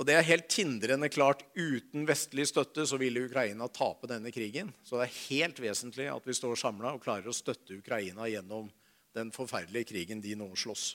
Og 0.00 0.06
det 0.08 0.14
er 0.16 0.24
helt 0.24 0.46
tindrende 0.48 1.10
klart 1.12 1.42
uten 1.52 2.06
vestlig 2.08 2.46
støtte 2.48 2.86
så 2.88 2.96
ville 3.00 3.26
Ukraina 3.26 3.66
tape 3.68 4.08
denne 4.08 4.32
krigen. 4.32 4.70
Så 4.80 4.96
det 4.96 5.08
er 5.08 5.18
helt 5.28 5.60
vesentlig 5.60 6.06
at 6.08 6.24
vi 6.24 6.36
står 6.36 6.56
samla 6.56 6.94
og 6.96 7.04
klarer 7.04 7.28
å 7.28 7.36
støtte 7.36 7.76
Ukraina 7.76 8.28
gjennom 8.28 8.70
den 9.16 9.32
forferdelige 9.34 9.90
krigen 9.90 10.22
de 10.24 10.32
nå 10.40 10.48
slåss. 10.56 10.94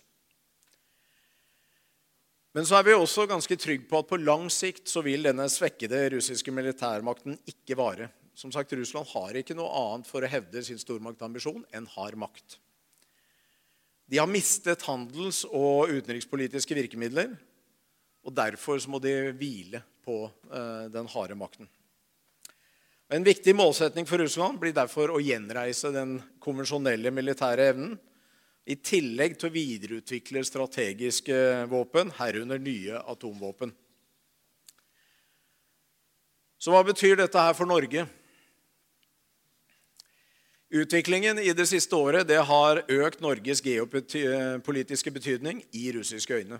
Men 2.55 2.65
så 2.65 2.79
er 2.79 2.87
vi 2.87 2.95
også 2.95 3.27
ganske 3.29 3.57
trygge 3.59 3.85
på 3.89 3.99
at 3.99 4.09
på 4.09 4.17
lang 4.21 4.47
sikt 4.53 4.89
så 4.89 5.03
vil 5.05 5.27
denne 5.27 5.45
svekkede 5.51 6.05
russiske 6.15 6.53
militærmakten 6.55 7.37
ikke 7.51 7.77
vare. 7.77 8.09
Som 8.35 8.51
sagt, 8.51 8.73
Russland 8.75 9.07
har 9.13 9.37
ikke 9.39 9.55
noe 9.55 9.71
annet 9.79 10.09
for 10.09 10.23
å 10.23 10.29
hevde 10.29 10.59
sin 10.67 10.79
stormaktambisjon 10.79 11.63
enn 11.75 11.87
hard 11.95 12.17
makt. 12.19 12.57
De 14.11 14.19
har 14.19 14.29
mistet 14.29 14.83
handels- 14.85 15.45
og 15.47 15.89
utenrikspolitiske 15.95 16.75
virkemidler, 16.77 17.31
og 18.25 18.35
derfor 18.35 18.81
må 18.91 18.99
de 19.01 19.31
hvile 19.37 19.81
på 20.05 20.25
eh, 20.27 20.91
den 20.93 21.07
harde 21.13 21.37
makten. 21.39 21.69
En 23.09 23.23
viktig 23.25 23.53
målsetning 23.55 24.07
for 24.09 24.19
Russland 24.19 24.59
blir 24.59 24.73
derfor 24.75 25.13
å 25.13 25.21
gjenreise 25.21 25.91
den 25.93 26.17
konvensjonelle 26.41 27.11
militære 27.13 27.69
evnen 27.71 27.95
I 28.65 28.79
tillegg 28.81 29.35
til 29.37 29.51
å 29.51 29.53
videreutvikle 29.53 30.41
strategiske 30.41 31.35
våpen, 31.69 32.09
herunder 32.17 32.57
nye 32.57 32.97
atomvåpen. 33.13 33.69
Så 36.57 36.73
hva 36.73 36.81
betyr 36.81 37.19
dette 37.19 37.37
her 37.37 37.53
for 37.53 37.69
Norge? 37.69 38.07
Utviklingen 40.69 41.39
i 41.39 41.53
det 41.53 41.67
siste 41.69 41.95
året 41.95 42.25
det 42.27 42.39
har 42.41 42.81
økt 42.89 43.21
Norges 43.21 43.61
geopolitiske 43.61 45.11
betydning 45.13 45.61
i 45.77 45.91
russiske 45.93 46.33
øyne. 46.33 46.57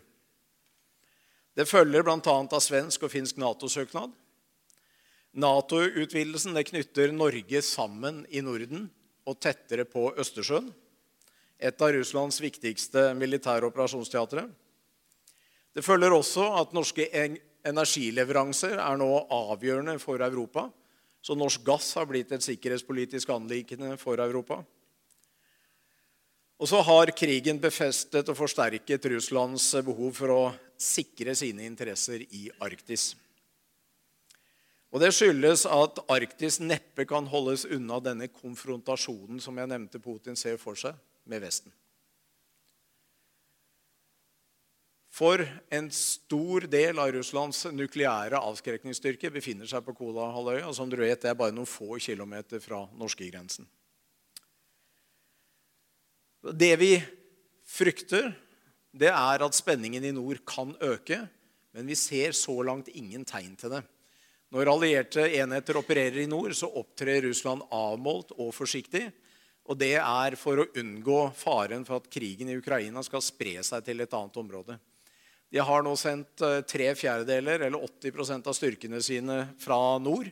Det 1.55 1.65
følger 1.65 2.03
bl.a. 2.03 2.19
av 2.21 2.61
svensk 2.61 3.07
og 3.07 3.11
finsk 3.13 3.39
Nato-søknad. 3.41 4.13
Nato-utvidelsen 5.35 6.55
knytter 6.69 7.15
Norge 7.15 7.61
sammen 7.65 8.21
i 8.29 8.43
Norden 8.45 8.89
og 9.25 9.39
tettere 9.41 9.87
på 9.89 10.11
Østersjøen. 10.21 10.69
Et 11.57 11.81
av 11.81 11.95
Russlands 11.95 12.37
viktigste 12.43 13.09
militære 13.17 13.71
operasjonsteatre. 13.71 14.45
Det 15.75 15.83
følger 15.83 16.13
også 16.13 16.45
at 16.59 16.75
norske 16.75 17.07
energileveranser 17.65 18.77
er 18.77 18.99
nå 18.99 19.09
avgjørende 19.33 19.97
for 20.03 20.21
Europa 20.21 20.69
så 21.25 21.33
norsk 21.33 21.63
gass 21.65 21.95
har 21.97 22.05
blitt 22.05 22.29
et 22.35 22.43
sikkerhetspolitisk 22.45 23.31
anliggende 23.33 23.95
for 23.97 24.21
Europa. 24.21 24.59
Og 26.61 26.69
så 26.69 26.83
har 26.85 27.11
krigen 27.17 27.57
befestet 27.59 28.29
og 28.29 28.37
forsterket 28.37 29.07
Russlands 29.11 29.65
behov 29.87 30.13
for 30.15 30.33
å 30.35 30.43
sikre 30.77 31.33
sine 31.35 31.65
interesser 31.65 32.21
i 32.29 32.45
Arktis. 32.63 33.15
Og 34.93 35.01
Det 35.01 35.09
skyldes 35.11 35.65
at 35.67 35.97
Arktis 36.13 36.61
neppe 36.61 37.03
kan 37.09 37.25
holdes 37.27 37.65
unna 37.67 37.97
denne 37.99 38.29
konfrontasjonen 38.31 39.41
som 39.43 39.57
jeg 39.59 39.67
nevnte 39.73 39.99
Putin 39.99 40.37
ser 40.39 40.61
for 40.61 40.77
seg 40.79 40.95
med 41.27 41.41
Vesten. 41.43 41.73
For 45.15 45.39
en 45.71 45.85
stor 45.95 46.65
del 46.67 46.97
av 46.99 47.13
Russlands 47.15 47.61
nukleære 47.71 48.35
avskrekningsstyrke 48.35 49.29
befinner 49.31 49.69
seg 49.69 49.85
på 49.85 49.93
Kolahalvøya. 49.95 50.67
Som 50.75 50.89
du 50.91 50.97
vet, 50.99 51.21
det 51.23 51.29
er 51.31 51.37
bare 51.39 51.55
noen 51.55 51.69
få 51.69 51.95
kilometer 52.03 52.59
fra 52.59 52.81
norskegrensen. 52.99 53.67
Det 56.51 56.73
vi 56.81 56.97
frykter, 57.63 58.33
det 58.91 59.07
er 59.13 59.45
at 59.45 59.55
spenningen 59.55 60.03
i 60.03 60.11
nord 60.15 60.41
kan 60.47 60.73
øke. 60.83 61.21
Men 61.75 61.87
vi 61.87 61.95
ser 61.99 62.35
så 62.35 62.55
langt 62.67 62.91
ingen 62.91 63.23
tegn 63.27 63.55
til 63.59 63.71
det. 63.71 63.81
Når 64.51 64.71
allierte 64.71 65.23
enheter 65.39 65.79
opererer 65.79 66.21
i 66.25 66.29
nord, 66.31 66.51
så 66.55 66.67
opptrer 66.81 67.23
Russland 67.23 67.63
avmålt 67.75 68.35
og 68.35 68.51
forsiktig. 68.55 69.07
Og 69.65 69.79
det 69.79 69.95
er 69.95 70.35
for 70.39 70.59
å 70.59 70.67
unngå 70.75 71.21
faren 71.39 71.87
for 71.87 72.03
at 72.03 72.11
krigen 72.11 72.51
i 72.51 72.59
Ukraina 72.59 73.03
skal 73.03 73.23
spre 73.23 73.63
seg 73.63 73.87
til 73.87 74.03
et 74.03 74.19
annet 74.19 74.43
område. 74.43 74.77
De 75.55 75.63
har 75.63 75.85
nå 75.85 75.93
sendt 75.95 76.41
eh, 76.43 76.57
tre 76.67 76.89
fjerdedeler, 76.99 77.61
eller 77.63 77.79
80% 77.87 78.47
av 78.51 78.55
styrkene 78.57 78.99
sine 78.99 79.37
fra 79.61 79.77
nord 80.03 80.27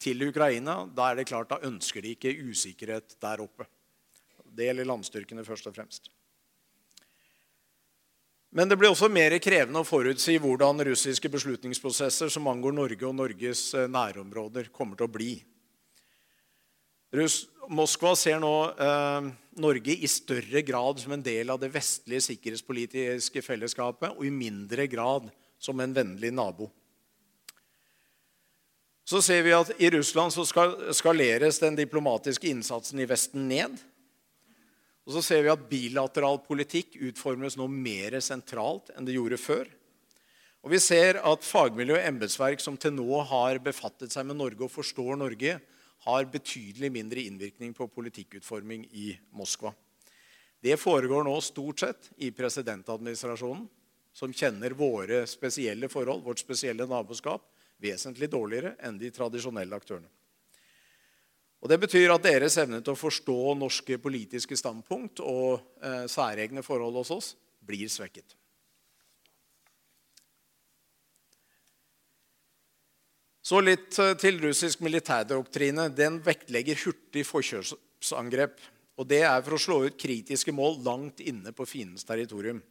til 0.00 0.24
Ukraina. 0.24 0.78
Da 0.88 1.10
er 1.10 1.18
det 1.18 1.26
klart, 1.28 1.50
da 1.50 1.60
ønsker 1.68 2.00
de 2.00 2.14
ikke 2.14 2.32
usikkerhet 2.48 3.18
der 3.20 3.42
oppe. 3.44 3.66
Det 4.56 4.70
gjelder 4.70 4.88
landstyrkene 4.88 5.44
først 5.44 5.68
og 5.68 5.76
fremst. 5.76 6.08
Men 8.56 8.70
det 8.70 8.78
blir 8.80 8.94
også 8.94 9.10
mer 9.12 9.36
krevende 9.42 9.82
å 9.82 9.88
forutsi 9.88 10.38
hvordan 10.40 10.80
russiske 10.88 11.28
beslutningsprosesser 11.28 12.32
som 12.32 12.48
angår 12.48 12.72
Norge 12.78 13.08
og 13.10 13.18
Norges 13.20 13.66
eh, 13.76 13.90
nærområder, 13.90 14.72
kommer 14.72 14.96
til 14.96 15.10
å 15.10 15.12
bli. 15.12 15.32
Moskva 17.68 18.16
ser 18.16 18.40
nå 18.40 18.54
eh, 18.72 19.28
Norge 19.60 19.94
i 19.94 20.08
større 20.10 20.62
grad 20.66 21.00
som 21.02 21.14
en 21.14 21.24
del 21.24 21.50
av 21.52 21.60
det 21.62 21.70
vestlige 21.74 22.24
sikkerhetspolitiske 22.28 23.42
fellesskapet, 23.44 24.16
og 24.16 24.26
i 24.26 24.32
mindre 24.34 24.86
grad 24.90 25.30
som 25.62 25.80
en 25.80 25.94
vennlig 25.94 26.32
nabo. 26.34 26.70
Så 29.04 29.20
ser 29.20 29.42
vi 29.44 29.52
at 29.52 29.72
I 29.78 29.90
Russland 29.92 30.32
så 30.32 30.46
skal 30.48 30.78
skaleres 30.96 31.60
den 31.60 31.76
diplomatiske 31.76 32.48
innsatsen 32.48 33.02
i 33.04 33.08
Vesten 33.08 33.44
ned. 33.50 33.76
Og 35.04 35.18
så 35.18 35.22
ser 35.26 35.42
vi 35.44 35.52
at 35.52 35.66
bilateral 35.68 36.38
politikk 36.46 36.96
utformes 37.10 37.58
nå 37.60 37.68
mer 37.68 38.16
sentralt 38.24 38.88
enn 38.94 39.04
det 39.04 39.18
gjorde 39.18 39.40
før. 39.40 39.68
Og 40.64 40.72
vi 40.72 40.80
ser 40.80 41.20
at 41.20 41.44
fagmiljø 41.44 41.98
og 41.98 42.06
embetsverk 42.08 42.62
som 42.64 42.78
til 42.80 42.94
nå 42.96 43.20
har 43.28 43.60
befattet 43.60 44.14
seg 44.14 44.24
med 44.24 44.40
Norge 44.40 44.64
og 44.64 44.72
forstår 44.72 45.18
Norge, 45.20 45.58
har 46.04 46.26
betydelig 46.32 46.90
mindre 46.92 47.20
innvirkning 47.20 47.72
på 47.74 47.88
politikkutforming 47.88 48.84
i 48.92 49.12
Moskva. 49.30 49.72
Det 50.64 50.76
foregår 50.80 51.24
nå 51.24 51.34
stort 51.44 51.80
sett 51.80 52.10
i 52.16 52.30
presidentadministrasjonen, 52.32 53.66
som 54.14 54.32
kjenner 54.32 54.76
våre 54.78 55.24
spesielle 55.26 55.88
forhold, 55.90 56.22
vårt 56.24 56.40
spesielle 56.40 56.86
naboskap, 56.86 57.42
vesentlig 57.82 58.30
dårligere 58.30 58.76
enn 58.86 58.98
de 59.00 59.10
tradisjonelle 59.12 59.76
aktørene. 59.76 60.08
Og 61.64 61.68
Det 61.68 61.80
betyr 61.80 62.12
at 62.12 62.24
deres 62.26 62.58
evne 62.60 62.82
til 62.84 62.92
å 62.92 63.00
forstå 63.00 63.36
norske 63.56 63.96
politiske 63.98 64.56
standpunkt 64.56 65.22
og 65.24 65.62
eh, 65.80 66.04
særegne 66.12 66.62
forhold 66.62 67.00
hos 67.00 67.12
oss 67.14 67.28
blir 67.64 67.88
svekket. 67.88 68.36
Så 73.44 73.60
litt 73.60 73.98
eh, 74.00 74.14
til 74.16 74.38
russisk 74.40 74.80
militærdoktrine. 74.84 75.90
Den 75.92 76.20
vektlegger 76.24 76.78
hurtig 76.86 77.26
forkjørsangrep. 77.28 78.56
Og 78.96 79.08
Det 79.10 79.20
er 79.26 79.42
for 79.42 79.56
å 79.56 79.60
slå 79.60 79.80
ut 79.88 79.98
kritiske 80.00 80.54
mål 80.54 80.78
langt 80.86 81.20
inne 81.20 81.52
på 81.52 81.66
fiendens 81.68 82.06
territorium. 82.08 82.62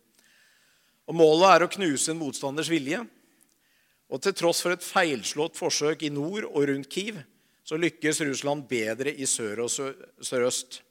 Og 1.05 1.17
Målet 1.19 1.49
er 1.51 1.65
å 1.65 1.73
knuse 1.75 2.13
en 2.13 2.21
motstanders 2.21 2.71
vilje. 2.71 3.03
Og 4.09 4.21
Til 4.23 4.33
tross 4.37 4.63
for 4.63 4.73
et 4.73 4.85
feilslått 4.85 5.59
forsøk 5.59 6.07
i 6.07 6.13
nord 6.13 6.47
og 6.49 6.65
rundt 6.71 6.89
Kiev 6.89 7.21
så 7.63 7.77
lykkes 7.79 8.19
Russland 8.27 8.65
bedre 8.67 9.13
i 9.13 9.27
sør 9.29 9.63
og 9.63 9.71
sørøst. 9.71 10.81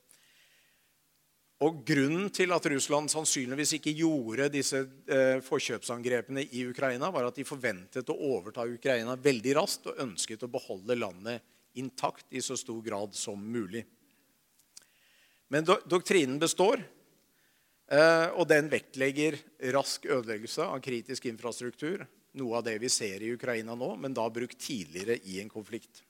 Og 1.62 1.82
Grunnen 1.86 2.26
til 2.34 2.50
at 2.54 2.64
Russland 2.72 3.10
sannsynligvis 3.12 3.76
ikke 3.76 3.92
gjorde 3.94 4.48
disse 4.50 4.80
eh, 5.06 5.38
forkjøpsangrepene 5.46 6.42
i 6.50 6.64
Ukraina, 6.66 7.10
var 7.14 7.28
at 7.28 7.38
de 7.38 7.46
forventet 7.46 8.10
å 8.10 8.18
overta 8.34 8.64
Ukraina 8.66 9.14
veldig 9.14 9.54
raskt 9.60 9.86
og 9.92 10.00
ønsket 10.02 10.42
å 10.42 10.50
beholde 10.50 10.98
landet 10.98 11.44
intakt 11.78 12.26
i 12.34 12.42
så 12.42 12.56
stor 12.58 12.80
grad 12.84 13.14
som 13.14 13.38
mulig. 13.38 13.84
Men 15.52 15.68
do 15.68 15.76
doktrinen 15.86 16.40
består, 16.42 16.82
eh, 17.92 18.28
og 18.34 18.48
den 18.50 18.70
vektlegger 18.72 19.38
rask 19.76 20.08
ødeleggelse 20.08 20.66
av 20.66 20.82
kritisk 20.82 21.30
infrastruktur. 21.30 22.06
Noe 22.40 22.58
av 22.58 22.66
det 22.66 22.78
vi 22.82 22.90
ser 22.90 23.22
i 23.22 23.34
Ukraina 23.36 23.76
nå, 23.78 23.94
men 24.00 24.16
da 24.16 24.24
brukt 24.32 24.58
tidligere 24.58 25.20
i 25.28 25.38
en 25.42 25.52
konflikt. 25.52 26.02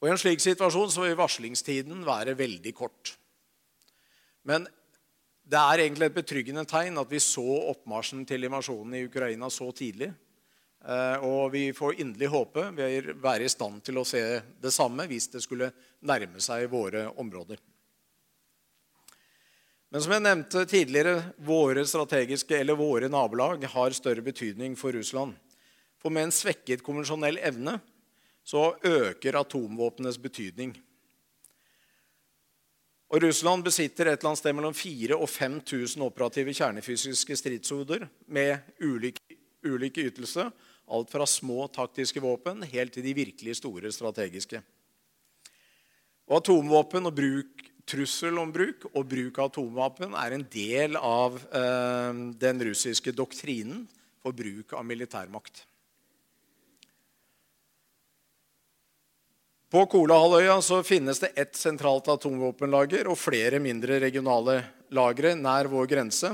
Og 0.00 0.08
I 0.08 0.12
en 0.14 0.20
slik 0.20 0.40
situasjon 0.40 0.92
så 0.92 1.04
vil 1.04 1.18
varslingstiden 1.18 2.04
være 2.06 2.36
veldig 2.38 2.72
kort. 2.76 3.14
Men 4.48 4.64
det 5.50 5.60
er 5.60 5.82
egentlig 5.84 6.08
et 6.08 6.16
betryggende 6.16 6.64
tegn 6.68 6.98
at 7.00 7.10
vi 7.10 7.20
så 7.20 7.44
oppmarsjen 7.72 8.24
til 8.28 8.46
invasjonen 8.48 8.96
i 8.96 9.04
Ukraina 9.08 9.50
så 9.52 9.68
tidlig. 9.76 10.08
Eh, 10.80 11.24
og 11.26 11.50
vi 11.52 11.66
får 11.76 11.98
inderlig 12.00 12.30
håpe 12.32 12.70
vi 12.72 12.86
være 13.20 13.44
i 13.44 13.52
stand 13.52 13.82
til 13.84 14.00
å 14.00 14.06
se 14.08 14.22
det 14.62 14.72
samme 14.72 15.04
hvis 15.10 15.28
det 15.34 15.42
skulle 15.44 15.68
nærme 16.08 16.40
seg 16.40 16.70
våre 16.72 17.10
områder. 17.20 17.60
Men 19.90 20.04
som 20.04 20.14
jeg 20.14 20.22
nevnte 20.22 20.64
tidligere, 20.70 21.32
våre 21.42 21.82
strategiske 21.84 22.56
eller 22.56 22.78
våre 22.78 23.10
nabolag 23.10 23.66
har 23.72 23.96
større 23.96 24.22
betydning 24.22 24.76
for 24.78 24.94
Russland. 24.94 25.34
For 26.00 26.14
med 26.14 26.28
en 26.28 26.32
svekket 26.32 26.84
konvensjonell 26.86 27.40
evne 27.42 27.80
så 28.44 28.74
øker 28.84 29.38
atomvåpnenes 29.40 30.18
betydning. 30.18 30.74
Og 33.10 33.24
Russland 33.24 33.64
besitter 33.66 34.06
et 34.06 34.20
eller 34.20 34.30
annet 34.30 34.38
sted 34.38 34.54
mellom 34.54 34.74
4000 34.74 35.16
og 35.18 35.28
5000 35.28 36.04
operative 36.06 36.54
kjernefysiske 36.54 37.36
stridshoder 37.36 38.06
med 38.30 38.58
ulik, 38.86 39.18
ulik 39.66 39.98
ytelse. 39.98 40.46
Alt 40.90 41.10
fra 41.10 41.26
små 41.26 41.66
taktiske 41.74 42.22
våpen 42.22 42.62
helt 42.70 42.94
til 42.94 43.06
de 43.06 43.14
virkelig 43.14 43.56
store 43.58 43.90
strategiske. 43.94 44.62
Og 46.30 46.38
Atomvåpen 46.38 47.10
og 47.10 47.16
bruk, 47.16 47.64
trussel 47.90 48.38
om 48.38 48.52
bruk 48.54 48.86
og 48.92 49.08
bruk 49.10 49.38
av 49.42 49.50
atomvåpen 49.50 50.14
er 50.14 50.36
en 50.36 50.46
del 50.52 50.94
av 50.94 51.40
eh, 51.50 52.20
den 52.38 52.62
russiske 52.70 53.10
doktrinen 53.10 53.88
for 54.22 54.36
bruk 54.36 54.76
av 54.78 54.86
militærmakt. 54.86 55.64
På 59.70 59.84
Kolahalvøya 59.86 60.82
finnes 60.82 61.20
det 61.22 61.28
ett 61.38 61.54
sentralt 61.54 62.08
atomvåpenlager 62.10 63.06
og 63.06 63.14
flere 63.14 63.60
mindre 63.62 64.00
regionale 64.02 64.56
lagre 64.90 65.36
nær 65.38 65.68
vår 65.70 65.86
grense. 65.92 66.32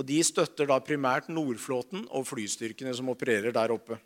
Og 0.00 0.06
De 0.08 0.16
støtter 0.24 0.64
da 0.64 0.78
primært 0.80 1.28
Nordflåten 1.28 2.06
og 2.08 2.24
flystyrkene 2.24 2.94
som 2.96 3.12
opererer 3.12 3.52
der 3.52 3.74
oppe. 3.74 3.98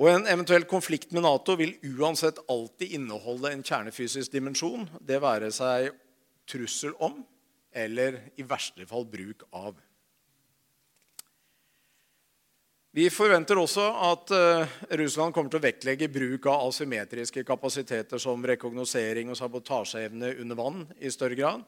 Og 0.00 0.08
En 0.08 0.24
eventuell 0.24 0.64
konflikt 0.64 1.12
med 1.12 1.26
Nato 1.28 1.52
vil 1.60 1.76
uansett 1.84 2.40
alltid 2.48 2.96
inneholde 2.96 3.52
en 3.52 3.62
kjernefysisk 3.62 4.32
dimensjon. 4.32 4.88
Det 5.04 5.20
være 5.20 5.52
seg 5.52 5.92
trussel 6.48 6.96
om 6.96 7.20
eller 7.76 8.22
i 8.40 8.46
verste 8.48 8.88
fall 8.88 9.04
bruk 9.04 9.44
av. 9.52 9.76
Vi 12.94 13.08
forventer 13.10 13.58
også 13.58 13.84
at 14.06 14.30
uh, 14.30 14.74
Russland 15.00 15.34
kommer 15.34 15.50
til 15.50 15.58
å 15.58 15.64
vektlegge 15.64 16.06
bruk 16.14 16.44
av 16.46 16.68
asymmetriske 16.68 17.42
kapasiteter 17.42 18.20
som 18.22 18.44
rekognosering 18.46 19.32
og 19.32 19.38
sabotasjeevne 19.40 20.30
under 20.44 20.58
vann 20.60 20.84
i 21.02 21.10
større 21.10 21.34
grad, 21.34 21.64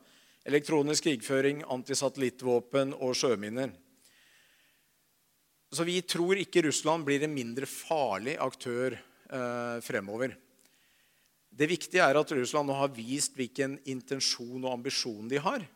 elektronisk 0.46 1.08
krigføring, 1.08 1.64
antisatellittvåpen 1.66 2.94
og 3.00 3.18
sjøminer. 3.18 3.72
Så 5.74 5.82
vi 5.88 5.98
tror 6.06 6.38
ikke 6.38 6.62
Russland 6.68 7.02
blir 7.08 7.26
en 7.26 7.34
mindre 7.34 7.66
farlig 7.66 8.36
aktør 8.38 8.94
eh, 8.94 9.82
fremover. 9.82 10.36
Det 11.50 11.66
viktige 11.66 12.06
er 12.06 12.20
at 12.20 12.36
Russland 12.38 12.70
nå 12.70 12.78
har 12.78 12.94
vist 12.94 13.34
hvilken 13.34 13.80
intensjon 13.90 14.62
og 14.62 14.76
ambisjon 14.76 15.26
de 15.26 15.42
har. 15.42 15.66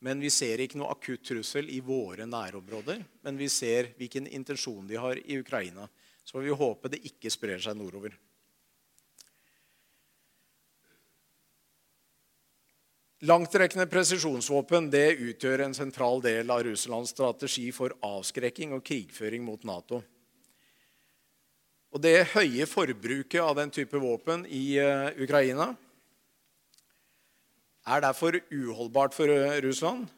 Men 0.00 0.20
vi 0.20 0.30
ser 0.32 0.62
ikke 0.64 0.78
noe 0.80 0.94
akutt 0.94 1.26
trussel 1.28 1.68
i 1.68 1.80
våre 1.84 2.24
nærområder. 2.28 3.02
Men 3.26 3.36
vi 3.36 3.50
ser 3.52 3.92
hvilken 3.98 4.26
intensjon 4.32 4.86
de 4.88 4.96
har 4.96 5.20
i 5.20 5.38
Ukraina. 5.40 5.88
Så 6.24 6.38
får 6.38 6.46
vi 6.46 6.58
håpe 6.62 6.92
det 6.92 7.02
ikke 7.10 7.32
sprer 7.32 7.60
seg 7.60 7.76
nordover. 7.76 8.16
Langtrekkende 13.28 13.84
presisjonsvåpen 13.84 14.86
det 14.88 15.18
utgjør 15.20 15.66
en 15.66 15.76
sentral 15.76 16.22
del 16.24 16.48
av 16.48 16.62
Russlands 16.64 17.12
strategi 17.12 17.66
for 17.76 17.92
avskrekking 18.00 18.72
og 18.72 18.80
krigføring 18.86 19.44
mot 19.44 19.66
Nato. 19.68 20.00
Og 21.92 22.00
Det 22.00 22.30
høye 22.32 22.64
forbruket 22.70 23.42
av 23.42 23.58
den 23.58 23.72
type 23.74 24.00
våpen 24.00 24.46
i 24.48 24.78
uh, 24.80 25.10
Ukraina 25.20 25.74
er 27.88 28.02
derfor 28.04 28.36
uholdbart 28.50 29.14
for 29.16 29.30
Russland. 29.64 30.08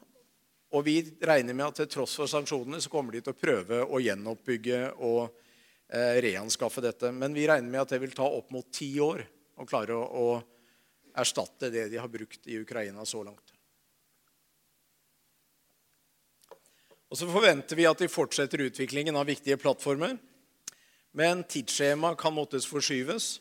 Og 0.73 0.85
vi 0.87 0.97
regner 1.21 1.53
med 1.53 1.69
at 1.69 1.83
til 1.83 1.91
tross 1.93 2.15
for 2.17 2.29
sanksjonene 2.29 2.81
så 2.81 2.89
kommer 2.91 3.13
de 3.13 3.21
til 3.21 3.35
å 3.35 3.37
prøve 3.37 3.83
å 3.85 4.01
gjenoppbygge 4.01 4.79
og 5.05 5.21
uh, 5.29 6.15
reanskaffe 6.25 6.81
dette. 6.81 7.11
Men 7.13 7.35
vi 7.37 7.45
regner 7.49 7.69
med 7.69 7.83
at 7.83 7.93
det 7.93 8.01
vil 8.01 8.15
ta 8.17 8.25
opp 8.25 8.49
mot 8.53 8.71
ti 8.73 8.89
år 9.03 9.21
å 9.61 9.67
klare 9.69 9.93
å, 9.93 10.03
å 10.03 11.19
erstatte 11.21 11.69
det 11.69 11.91
de 11.93 12.01
har 12.01 12.09
brukt 12.09 12.49
i 12.49 12.57
Ukraina 12.63 13.05
så 13.05 13.21
langt. 13.25 13.53
Og 17.13 17.19
Så 17.19 17.29
forventer 17.29 17.77
vi 17.77 17.85
at 17.85 17.99
de 18.01 18.09
fortsetter 18.09 18.65
utviklingen 18.65 19.13
av 19.13 19.29
viktige 19.29 19.59
plattformer. 19.61 20.15
Men 21.13 21.43
tidsskjema 21.45 22.15
kan 22.17 22.33
måttes 22.33 22.65
forskyves, 22.65 23.35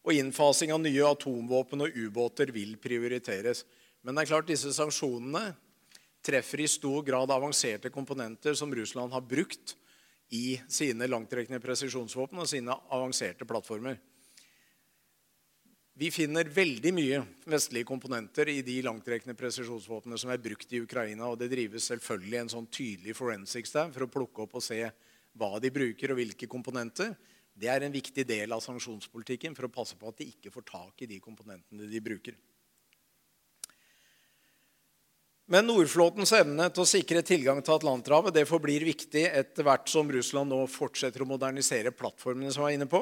og 0.00 0.16
innfasing 0.16 0.72
av 0.72 0.80
nye 0.82 1.04
atomvåpen 1.04 1.84
og 1.84 1.96
ubåter 1.96 2.52
vil 2.54 2.76
prioriteres. 2.80 3.64
Men 4.02 4.16
det 4.16 4.24
er 4.24 4.32
klart 4.32 4.48
disse 4.48 4.72
sanksjonene 4.72 5.50
treffer 6.24 6.64
i 6.64 6.68
stor 6.68 7.02
grad 7.04 7.32
avanserte 7.32 7.92
komponenter 7.92 8.56
som 8.56 8.72
Russland 8.74 9.12
har 9.12 9.24
brukt 9.24 9.76
i 10.30 10.60
sine 10.70 11.08
langtrekkende 11.10 11.60
presisjonsvåpen 11.62 12.40
og 12.40 12.48
sine 12.48 12.76
avanserte 12.92 13.48
plattformer. 13.48 13.98
Vi 16.00 16.08
finner 16.14 16.48
veldig 16.48 16.90
mye 16.96 17.18
vestlige 17.50 17.84
komponenter 17.84 18.48
i 18.48 18.60
de 18.64 18.78
langtrekkende 18.86 19.36
presisjonsvåpnene 19.36 20.16
som 20.22 20.30
er 20.32 20.40
brukt 20.40 20.70
i 20.72 20.80
Ukraina. 20.80 21.26
og 21.28 21.36
Det 21.38 21.50
drives 21.52 21.90
selvfølgelig 21.90 22.38
en 22.40 22.52
sånn 22.54 22.68
tydelig 22.72 23.16
forensics 23.18 23.74
der 23.74 23.90
for 23.92 24.06
å 24.06 24.12
plukke 24.12 24.46
opp 24.46 24.54
og 24.56 24.64
se 24.64 24.80
hva 25.36 25.50
de 25.60 25.70
bruker, 25.70 26.10
og 26.10 26.18
hvilke 26.22 26.48
komponenter. 26.48 27.12
Det 27.60 27.68
er 27.68 27.84
en 27.84 27.92
viktig 27.92 28.24
del 28.24 28.54
av 28.56 28.62
sanksjonspolitikken 28.64 29.56
for 29.56 29.68
å 29.68 29.72
passe 29.72 29.98
på 30.00 30.08
at 30.08 30.20
de 30.22 30.30
ikke 30.32 30.52
får 30.54 30.64
tak 30.70 31.04
i 31.04 31.10
de 31.10 31.18
komponentene 31.20 31.88
de 31.90 32.00
bruker. 32.00 32.38
Men 35.50 35.66
Nordflåtens 35.66 36.30
evne 36.38 36.68
til 36.70 36.84
å 36.84 36.88
sikre 36.88 37.24
tilgang 37.26 37.58
til 37.66 37.74
Atlanterhavet 37.74 38.36
det 38.36 38.46
forblir 38.46 38.86
viktig 38.86 39.24
etter 39.26 39.66
hvert 39.66 39.90
som 39.90 40.08
Russland 40.14 40.54
nå 40.54 40.60
fortsetter 40.70 41.24
å 41.24 41.28
modernisere 41.28 41.90
plattformene 41.90 42.52
som 42.54 42.62
jeg 42.62 42.68
var 42.68 42.76
inne 42.78 42.90
på. 42.90 43.00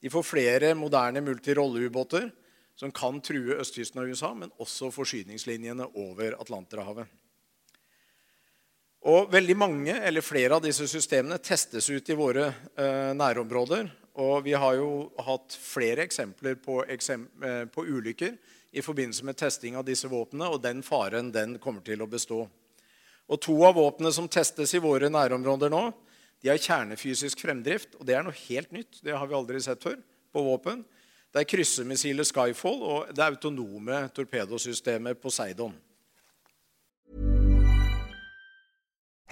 De 0.00 0.10
får 0.10 0.24
flere 0.24 0.72
moderne 0.74 1.20
multirolleubåter 1.22 2.30
som 2.80 2.90
kan 2.96 3.20
true 3.20 3.58
østkysten 3.60 4.00
av 4.00 4.08
USA, 4.08 4.32
men 4.34 4.50
også 4.56 4.88
forsyningslinjene 4.90 5.92
over 6.00 6.40
Atlanterhavet. 6.40 7.06
Og 9.02 9.32
veldig 9.32 9.56
mange, 9.58 9.94
eller 9.98 10.22
Flere 10.22 10.54
av 10.54 10.62
disse 10.62 10.86
systemene 10.86 11.40
testes 11.42 11.88
ut 11.90 12.10
i 12.10 12.14
våre 12.14 12.52
eh, 12.78 13.10
nærområder. 13.18 13.90
Og 14.22 14.44
vi 14.44 14.52
har 14.54 14.76
jo 14.76 15.08
hatt 15.24 15.56
flere 15.58 16.04
eksempler 16.06 16.54
på, 16.62 16.82
eksem 16.86 17.24
eh, 17.42 17.64
på, 17.66 17.82
ulykker 17.82 18.36
i 18.72 18.84
forbindelse 18.84 19.26
med 19.26 19.38
testing 19.40 19.76
av 19.76 19.86
disse 19.88 20.06
våpnene, 20.06 20.52
og 20.52 20.62
den 20.62 20.84
faren 20.86 21.32
den 21.34 21.56
kommer 21.58 21.82
til 21.82 22.04
å 22.04 22.10
bestå. 22.10 22.44
Og 23.26 23.40
To 23.42 23.56
av 23.66 23.74
våpnene 23.80 24.12
som 24.14 24.30
testes 24.30 24.74
i 24.76 24.82
våre 24.82 25.10
nærområder 25.10 25.72
nå, 25.72 25.82
de 26.42 26.50
har 26.52 26.62
kjernefysisk 26.62 27.42
fremdrift, 27.42 27.96
og 27.98 28.06
det 28.06 28.16
er 28.18 28.26
noe 28.26 28.38
helt 28.46 28.70
nytt. 28.74 29.00
Det 29.02 29.14
har 29.16 29.26
vi 29.26 29.38
aldri 29.38 29.62
sett 29.62 29.82
før 29.82 29.98
på 30.32 30.46
våpen. 30.46 30.82
Det 31.32 31.42
er 31.42 31.48
kryssemissilet 31.48 32.28
Skyfall 32.28 32.82
og 32.84 33.14
det 33.16 33.24
autonome 33.24 34.04
torpedosystemet 34.14 35.18
Poseidon. 35.22 35.74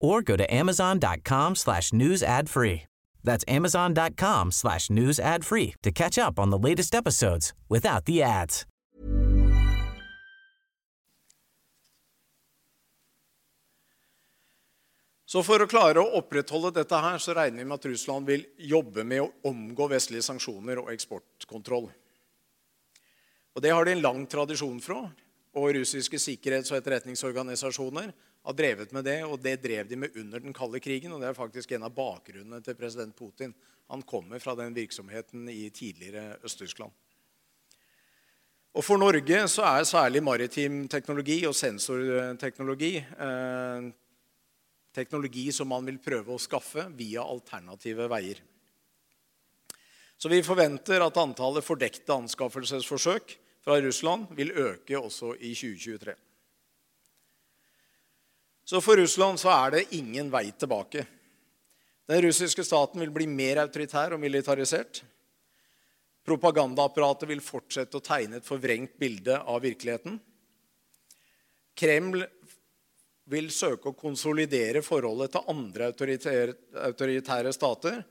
or 0.00 0.22
go 0.22 0.36
to 0.36 0.54
amazon.com 0.54 1.54
slash 1.54 1.92
news 1.92 2.22
ad 2.22 2.48
free. 2.48 2.82
That's 3.24 3.44
amazon.com 3.48 4.52
slash 4.52 4.90
news 4.90 5.18
ad 5.18 5.44
free 5.44 5.74
to 5.82 5.90
catch 5.90 6.18
up 6.18 6.38
on 6.38 6.50
the 6.50 6.58
latest 6.58 6.94
episodes 6.94 7.52
without 7.68 8.04
the 8.06 8.22
ads. 8.22 8.64
Så 15.28 15.42
For 15.44 15.60
å 15.60 15.68
klare 15.68 16.00
å 16.00 16.14
opprettholde 16.16 16.70
dette 16.78 16.98
her, 17.04 17.18
så 17.20 17.34
regner 17.36 17.60
vi 17.60 17.68
med 17.68 17.76
at 17.76 17.86
Russland 17.90 18.30
vil 18.30 18.46
jobbe 18.64 19.04
med 19.04 19.26
å 19.26 19.50
omgå 19.50 19.90
vestlige 19.92 20.24
sanksjoner 20.24 20.80
og 20.80 20.88
eksportkontroll. 20.94 21.90
Og 23.52 23.60
Det 23.60 23.74
har 23.74 23.84
de 23.84 23.92
en 23.92 24.00
lang 24.06 24.22
tradisjon 24.24 24.80
fra. 24.80 25.02
Og 25.52 25.74
russiske 25.74 26.16
sikkerhets- 26.16 26.72
og 26.72 26.78
etterretningsorganisasjoner 26.78 28.14
har 28.44 28.56
drevet 28.56 28.92
med 28.94 29.04
det, 29.04 29.18
og 29.26 29.40
det 29.42 29.58
drev 29.62 29.88
de 29.88 29.96
med 29.96 30.16
under 30.16 30.40
den 30.40 30.54
kalde 30.56 30.80
krigen. 30.80 31.12
Og 31.12 31.20
det 31.20 31.30
er 31.30 31.36
faktisk 31.36 31.72
en 31.74 31.86
av 31.88 31.94
bakgrunnene 31.96 32.62
til 32.64 32.76
president 32.78 33.16
Putin. 33.16 33.54
Han 33.88 34.02
kommer 34.02 34.40
fra 34.42 34.54
den 34.58 34.74
virksomheten 34.76 35.48
i 35.48 35.70
tidligere 35.70 36.38
Øst-Tyskland. 36.44 36.92
Og 38.78 38.84
For 38.84 39.00
Norge 39.00 39.40
så 39.50 39.64
er 39.64 39.88
særlig 39.88 40.22
maritim 40.22 40.84
teknologi 40.88 41.40
og 41.48 41.56
sensorteknologi 41.56 42.92
eh, 43.00 43.88
teknologi 44.94 45.48
som 45.52 45.70
man 45.72 45.86
vil 45.88 45.98
prøve 46.02 46.34
å 46.34 46.42
skaffe 46.42 46.84
via 46.98 47.24
alternative 47.24 48.08
veier. 48.10 48.40
Så 50.18 50.30
vi 50.30 50.42
forventer 50.42 51.02
at 51.04 51.18
antallet 51.20 51.66
fordekte 51.66 52.16
anskaffelsesforsøk 52.16 53.36
fra 53.62 53.76
Russland 53.82 54.32
vil 54.34 54.50
øke 54.50 54.98
også 54.98 55.34
i 55.38 55.52
2023. 55.54 56.14
Så 58.68 58.80
for 58.84 59.00
Russland 59.00 59.40
så 59.40 59.48
er 59.48 59.70
det 59.72 59.86
ingen 59.96 60.28
vei 60.28 60.50
tilbake. 60.52 61.06
Den 62.08 62.20
russiske 62.20 62.64
staten 62.64 63.00
vil 63.00 63.12
bli 63.14 63.24
mer 63.30 63.62
autoritær 63.62 64.12
og 64.12 64.20
militarisert. 64.20 65.00
Propagandaapparatet 66.28 67.30
vil 67.30 67.40
fortsette 67.40 67.96
å 67.96 68.04
tegne 68.04 68.42
et 68.42 68.48
forvrengt 68.48 68.98
bilde 69.00 69.38
av 69.40 69.62
virkeligheten. 69.64 70.18
Kreml 71.80 72.26
vil 73.32 73.48
søke 73.52 73.88
å 73.88 73.96
konsolidere 73.96 74.84
forholdet 74.84 75.32
til 75.32 75.48
andre 75.52 75.88
autoritære 75.88 77.52
stater 77.56 78.02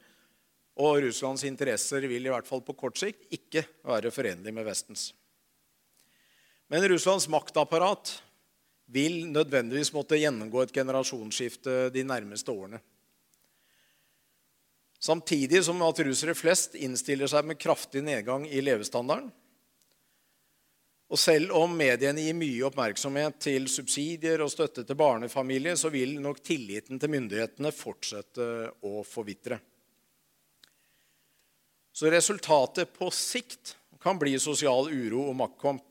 Og 0.78 1.00
Russlands 1.02 1.46
interesser 1.46 2.06
vil 2.06 2.26
i 2.26 2.34
hvert 2.34 2.50
fall 2.50 2.62
på 2.66 2.76
kort 2.78 2.98
sikt 2.98 3.30
ikke 3.34 3.64
være 3.86 4.12
forenlig 4.14 4.54
med 4.54 4.66
Vestens. 4.66 5.12
Men 6.70 6.86
Russlands 6.90 7.30
maktapparat 7.34 8.18
vil 8.88 9.26
nødvendigvis 9.32 9.92
måtte 9.96 10.20
gjennomgå 10.20 10.64
et 10.64 10.76
generasjonsskifte 10.76 11.88
de 11.94 12.04
nærmeste 12.08 12.54
årene. 12.54 12.80
Samtidig 15.00 15.62
som 15.66 15.82
at 15.86 16.00
russere 16.02 16.34
flest 16.34 16.76
innstiller 16.80 17.30
seg 17.30 17.46
med 17.46 17.60
kraftig 17.62 18.02
nedgang 18.06 18.48
i 18.50 18.64
levestandarden. 18.64 19.30
Og 21.08 21.20
selv 21.20 21.54
om 21.56 21.72
mediene 21.80 22.26
gir 22.26 22.36
mye 22.36 22.66
oppmerksomhet 22.68 23.38
til 23.46 23.70
subsidier 23.72 24.42
og 24.44 24.52
støtte 24.52 24.84
til 24.84 24.98
barnefamilier, 25.00 25.78
så 25.80 25.92
vil 25.94 26.18
nok 26.20 26.42
tilliten 26.44 27.00
til 27.00 27.14
myndighetene 27.14 27.72
fortsette 27.72 28.48
å 28.84 29.06
forvitre. 29.08 29.62
Så 31.96 32.12
resultatet 32.12 32.92
på 32.94 33.08
sikt 33.16 33.78
kan 34.04 34.20
bli 34.20 34.36
sosial 34.40 34.92
uro 34.92 35.30
og 35.30 35.38
maktkamp. 35.40 35.87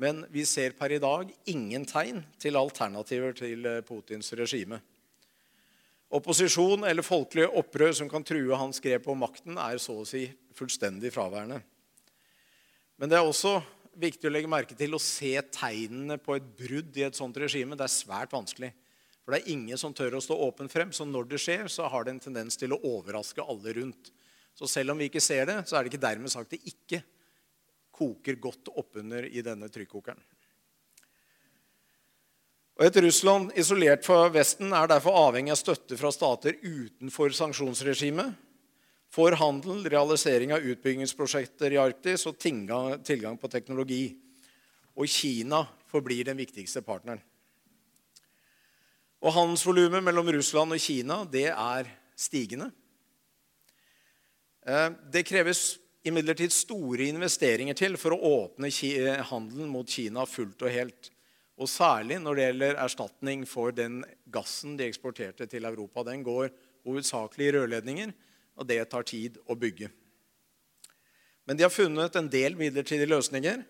Men 0.00 0.24
vi 0.34 0.42
ser 0.46 0.74
per 0.78 0.92
i 0.92 1.02
dag 1.02 1.30
ingen 1.50 1.84
tegn 1.86 2.24
til 2.42 2.58
alternativer 2.58 3.36
til 3.38 3.68
Putins 3.86 4.32
regime. 4.34 4.80
Opposisjon 6.14 6.86
eller 6.86 7.06
folkelig 7.06 7.46
opprør 7.58 7.94
som 7.98 8.10
kan 8.10 8.26
true 8.26 8.58
hans 8.58 8.82
grep 8.82 9.06
om 9.10 9.22
makten, 9.22 9.58
er 9.58 9.78
så 9.82 10.00
å 10.02 10.06
si 10.06 10.26
fullstendig 10.54 11.10
fraværende. 11.14 11.60
Men 12.98 13.10
det 13.10 13.18
er 13.18 13.26
også 13.26 13.56
viktig 13.98 14.28
å 14.28 14.34
legge 14.34 14.50
merke 14.50 14.76
til 14.78 14.94
å 14.94 15.02
se 15.02 15.32
tegnene 15.54 16.18
på 16.22 16.36
et 16.36 16.46
brudd 16.58 16.98
i 16.98 17.06
et 17.06 17.18
sånt 17.18 17.38
regime. 17.38 17.78
Det 17.78 17.86
er 17.86 17.94
svært 17.94 18.34
vanskelig. 18.34 18.70
For 19.24 19.32
det 19.32 19.40
er 19.40 19.54
ingen 19.54 19.80
som 19.80 19.94
tør 19.96 20.18
å 20.18 20.22
stå 20.22 20.36
åpen 20.46 20.70
frem. 20.70 20.92
Så 20.94 21.06
når 21.08 21.30
det 21.30 21.40
skjer, 21.42 21.66
så 21.72 21.88
har 21.90 22.04
det 22.04 22.14
en 22.14 22.22
tendens 22.26 22.58
til 22.60 22.74
å 22.76 22.80
overraske 22.84 23.42
alle 23.42 23.74
rundt. 23.78 24.10
Så 24.54 24.68
selv 24.70 24.94
om 24.94 25.00
vi 25.00 25.08
ikke 25.08 25.22
ser 25.22 25.48
det, 25.50 25.58
så 25.66 25.78
er 25.78 25.84
det 25.84 25.94
ikke 25.94 26.04
dermed 26.04 26.30
sagt 26.30 26.52
det 26.54 26.62
ikke 26.70 27.00
koker 27.94 28.40
godt 28.42 28.72
oppunder 28.74 29.26
i 29.30 29.42
denne 29.44 29.70
trykkokeren. 29.72 30.20
Og 32.74 32.86
Et 32.88 32.96
Russland 33.04 33.52
isolert 33.54 34.02
fra 34.02 34.26
Vesten 34.34 34.72
er 34.74 34.88
derfor 34.90 35.14
avhengig 35.28 35.52
av 35.54 35.60
støtte 35.60 35.98
fra 35.98 36.10
stater 36.10 36.56
utenfor 36.58 37.30
sanksjonsregimet 37.30 38.34
for 39.14 39.36
handel, 39.38 39.84
realisering 39.86 40.50
av 40.56 40.64
utbyggingsprosjekter 40.66 41.76
i 41.76 41.78
Arktis 41.78 42.26
og 42.26 42.40
tilgang 42.42 43.38
på 43.38 43.50
teknologi. 43.52 44.08
Og 44.98 45.06
Kina 45.06 45.62
forblir 45.90 46.26
den 46.26 46.38
viktigste 46.40 46.82
partneren. 46.82 47.22
Og 49.22 49.32
Handelsvolumet 49.32 50.02
mellom 50.04 50.28
Russland 50.34 50.74
og 50.74 50.82
Kina 50.82 51.22
det 51.30 51.46
er 51.52 51.88
stigende. 52.18 52.72
Eh, 54.66 54.90
det 55.14 55.24
kreves 55.28 55.76
imidlertid 56.04 56.52
store 56.52 57.08
investeringer 57.08 57.76
til 57.78 57.96
for 58.00 58.14
å 58.14 58.30
åpne 58.44 58.70
handelen 59.30 59.70
mot 59.72 59.88
Kina 59.88 60.26
fullt 60.28 60.62
og 60.62 60.72
helt. 60.72 61.10
Og 61.54 61.70
særlig 61.70 62.18
når 62.20 62.36
det 62.36 62.46
gjelder 62.48 62.78
erstatning 62.82 63.44
for 63.46 63.74
den 63.74 64.02
gassen 64.34 64.76
de 64.76 64.88
eksporterte 64.88 65.46
til 65.46 65.64
Europa. 65.64 66.02
Den 66.02 66.24
går 66.26 66.50
hovedsakelig 66.84 67.46
i 67.46 67.54
rørledninger, 67.54 68.14
og 68.58 68.66
det 68.68 68.80
tar 68.90 69.06
tid 69.06 69.38
å 69.46 69.56
bygge. 69.56 69.88
Men 71.46 71.56
de 71.56 71.66
har 71.66 71.72
funnet 71.72 72.16
en 72.16 72.30
del 72.30 72.56
midlertidige 72.58 73.10
løsninger. 73.10 73.62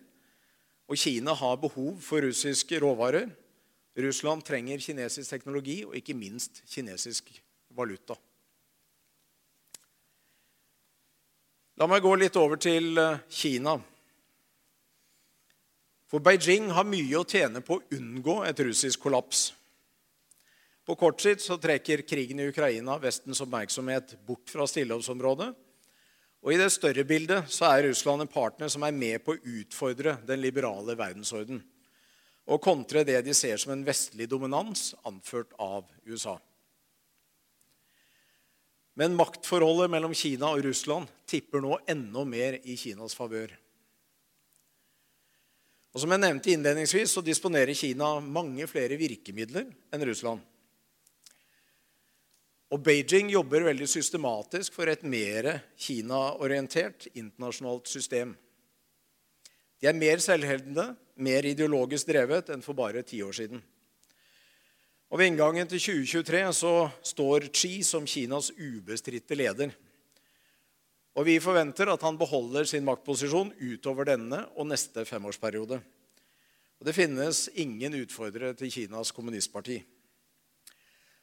Og 0.89 0.99
Kina 1.01 1.33
har 1.33 1.57
behov 1.61 1.99
for 2.03 2.23
russiske 2.25 2.79
råvarer. 2.81 3.29
Russland 3.95 4.43
trenger 4.45 4.83
kinesisk 4.83 5.29
teknologi 5.31 5.81
og 5.85 5.95
ikke 5.97 6.17
minst 6.17 6.63
kinesisk 6.67 7.31
valuta. 7.75 8.17
La 11.75 11.89
meg 11.91 12.05
gå 12.05 12.13
litt 12.15 12.37
over 12.39 12.55
til 12.55 12.95
eh, 12.95 13.17
Kina. 13.27 13.73
For 16.07 16.23
Beijing 16.23 16.69
har 16.71 16.87
mye 16.87 17.19
å 17.19 17.27
tjene 17.27 17.59
på 17.65 17.75
å 17.75 17.83
unngå 17.97 18.37
et 18.47 18.61
russisk 18.63 19.01
kollaps. 19.03 19.49
På 20.87 20.95
kort 20.95 21.19
sikt 21.19 21.43
så 21.43 21.57
trekker 21.59 22.05
krigen 22.07 22.39
i 22.39 22.47
Ukraina 22.47 22.95
Vestens 23.01 23.41
oppmerksomhet 23.43 24.15
bort 24.23 24.53
fra 24.53 24.67
stillehavsområdet. 24.69 25.49
Og 26.45 26.53
I 26.53 26.61
det 26.61 26.69
større 26.71 27.03
bildet 27.09 27.51
så 27.51 27.67
er 27.73 27.89
Russland 27.89 28.23
en 28.23 28.31
partner 28.31 28.71
som 28.71 28.85
er 28.87 28.95
med 28.95 29.25
på 29.25 29.35
å 29.35 29.55
utfordre 29.59 30.19
den 30.29 30.43
liberale 30.45 30.95
verdensorden. 30.95 31.59
Og 32.45 32.61
kontre 32.63 33.03
det 33.03 33.19
de 33.25 33.35
ser 33.35 33.59
som 33.59 33.73
en 33.73 33.83
vestlig 33.83 34.29
dominans, 34.31 34.93
anført 35.03 35.51
av 35.59 35.89
USA. 36.05 36.37
Men 38.95 39.15
maktforholdet 39.19 39.91
mellom 39.91 40.13
Kina 40.15 40.53
og 40.55 40.63
Russland 40.63 41.09
tipper 41.27 41.63
nå 41.63 41.75
enda 41.91 42.23
mer 42.27 42.61
i 42.63 42.77
Kinas 42.79 43.15
favør. 43.17 43.51
Og 45.95 46.03
som 46.03 46.11
jeg 46.11 46.23
nevnte 46.23 46.51
innledningsvis, 46.51 47.11
så 47.15 47.23
disponerer 47.23 47.75
Kina 47.75 48.17
mange 48.19 48.67
flere 48.67 48.97
virkemidler 48.99 49.67
enn 49.95 50.07
Russland. 50.07 50.41
Og 52.75 52.81
Beijing 52.83 53.29
jobber 53.31 53.67
veldig 53.67 53.87
systematisk 53.87 54.73
for 54.75 54.91
et 54.91 55.03
mer 55.07 55.51
Kina-orientert 55.79 57.07
internasjonalt 57.13 57.87
system. 57.87 58.33
De 59.79 59.87
er 59.87 59.95
mer 59.95 60.23
selvhevdende, 60.23 60.89
mer 61.15 61.47
ideologisk 61.47 62.09
drevet 62.09 62.51
enn 62.51 62.63
for 62.65 62.75
bare 62.75 63.03
ti 63.07 63.21
år 63.23 63.35
siden. 63.37 63.63
Og 65.13 65.19
Ved 65.19 65.29
inngangen 65.29 65.67
til 65.69 65.79
2023 65.79 66.53
så 66.57 66.89
står 67.05 67.49
Xi 67.53 67.83
som 67.85 68.07
Kinas 68.09 68.49
ubestridte 68.57 69.35
leder. 69.37 69.69
Og 71.15 71.25
vi 71.27 71.39
forventer 71.39 71.87
at 71.93 72.01
han 72.03 72.17
beholder 72.19 72.65
sin 72.67 72.83
maktposisjon 72.87 73.53
utover 73.61 74.05
denne 74.09 74.39
og 74.57 74.67
neste 74.67 75.05
femårsperiode. 75.07 75.77
Og 76.79 76.85
det 76.87 76.95
finnes 76.97 77.49
ingen 77.55 77.93
utfordrere 78.01 78.53
til 78.57 78.71
Kinas 78.73 79.11
kommunistparti. 79.15 79.77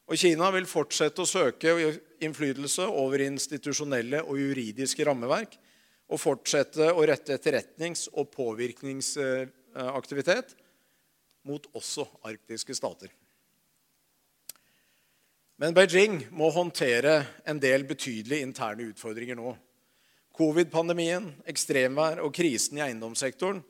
Og 0.08 0.16
Kina 0.18 0.50
vil 0.54 0.66
fortsette 0.66 1.22
å 1.22 1.26
søke 1.28 1.98
innflytelse 2.24 2.86
over 2.86 3.20
institusjonelle 3.26 4.22
og 4.24 4.38
juridiske 4.40 5.04
rammeverk 5.06 5.58
og 6.12 6.20
fortsette 6.20 6.92
å 6.92 7.06
rette 7.08 7.34
etterretnings- 7.36 8.08
og 8.12 8.30
påvirkningsaktivitet 8.32 10.56
mot 11.48 11.66
også 11.76 12.04
arktiske 12.28 12.74
stater. 12.76 13.08
Men 15.60 15.74
Beijing 15.76 16.22
må 16.32 16.48
håndtere 16.50 17.22
en 17.48 17.60
del 17.62 17.84
betydelige 17.88 18.46
interne 18.46 18.88
utfordringer 18.92 19.38
nå. 19.38 19.52
Covid-pandemien, 20.32 21.28
ekstremvær 21.48 22.22
og 22.24 22.32
krisen 22.34 22.80
i 22.80 22.86
eiendomssektoren 22.86 23.60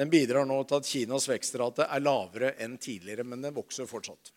den 0.00 0.10
bidrar 0.12 0.46
nå 0.48 0.58
til 0.64 0.78
at 0.78 0.88
Kinas 0.88 1.26
vekstrate 1.28 1.86
er 1.88 2.04
lavere 2.04 2.54
enn 2.62 2.76
tidligere, 2.80 3.24
men 3.24 3.42
den 3.44 3.56
vokser 3.56 3.88
fortsatt. 3.88 4.32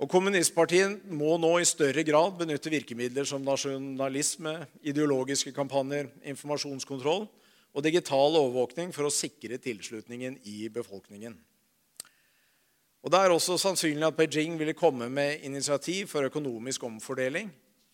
Og 0.00 0.08
Kommunistpartiet 0.08 1.02
må 1.12 1.34
nå 1.36 1.50
i 1.60 1.66
større 1.68 2.04
grad 2.06 2.38
benytte 2.38 2.72
virkemidler 2.72 3.26
som 3.28 3.42
nasjonalisme, 3.44 4.54
ideologiske 4.80 5.52
kampanjer, 5.52 6.08
informasjonskontroll 6.32 7.26
og 7.26 7.84
digital 7.84 8.38
overvåkning 8.40 8.94
for 8.96 9.06
å 9.06 9.12
sikre 9.12 9.60
tilslutningen 9.60 10.38
i 10.48 10.70
befolkningen. 10.72 11.36
Og 13.00 13.10
Det 13.10 13.18
er 13.18 13.32
også 13.32 13.56
sannsynlig 13.58 14.06
at 14.06 14.16
Beijing 14.16 14.58
ville 14.58 14.76
komme 14.76 15.08
med 15.08 15.40
initiativ 15.42 16.06
for 16.06 16.26
økonomisk 16.28 16.82
omfordeling 16.84 17.50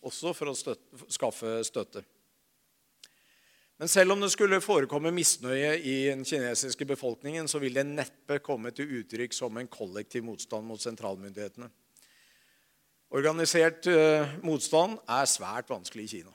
også 0.07 0.33
for 0.35 0.51
å 0.51 0.55
støtte, 0.57 1.07
skaffe 1.11 1.57
støtte. 1.67 2.03
Men 3.77 3.89
selv 3.91 4.15
om 4.15 4.21
det 4.23 4.31
skulle 4.33 4.57
forekomme 4.63 5.11
misnøye 5.13 5.75
i 5.77 5.97
den 6.09 6.23
kinesiske 6.25 6.85
befolkningen, 6.89 7.47
så 7.49 7.61
vil 7.61 7.77
det 7.77 7.85
neppe 7.85 8.39
komme 8.41 8.71
til 8.73 8.89
uttrykk 9.01 9.35
som 9.37 9.57
en 9.59 9.69
kollektiv 9.69 10.25
motstand 10.25 10.65
mot 10.65 10.81
sentralmyndighetene. 10.81 11.69
Organisert 13.13 13.85
uh, 13.87 14.25
motstand 14.43 14.97
er 15.05 15.29
svært 15.29 15.69
vanskelig 15.69 16.07
i 16.07 16.11
Kina. 16.17 16.33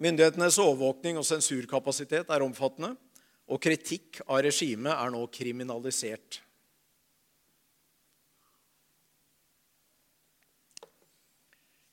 Myndighetenes 0.00 0.56
overvåkning 0.62 1.18
og 1.18 1.26
sensurkapasitet 1.26 2.30
er 2.30 2.46
omfattende, 2.46 2.94
og 3.50 3.60
kritikk 3.62 4.22
av 4.24 4.40
regimet 4.46 4.94
er 4.94 5.12
nå 5.12 5.26
kriminalisert. 5.34 6.40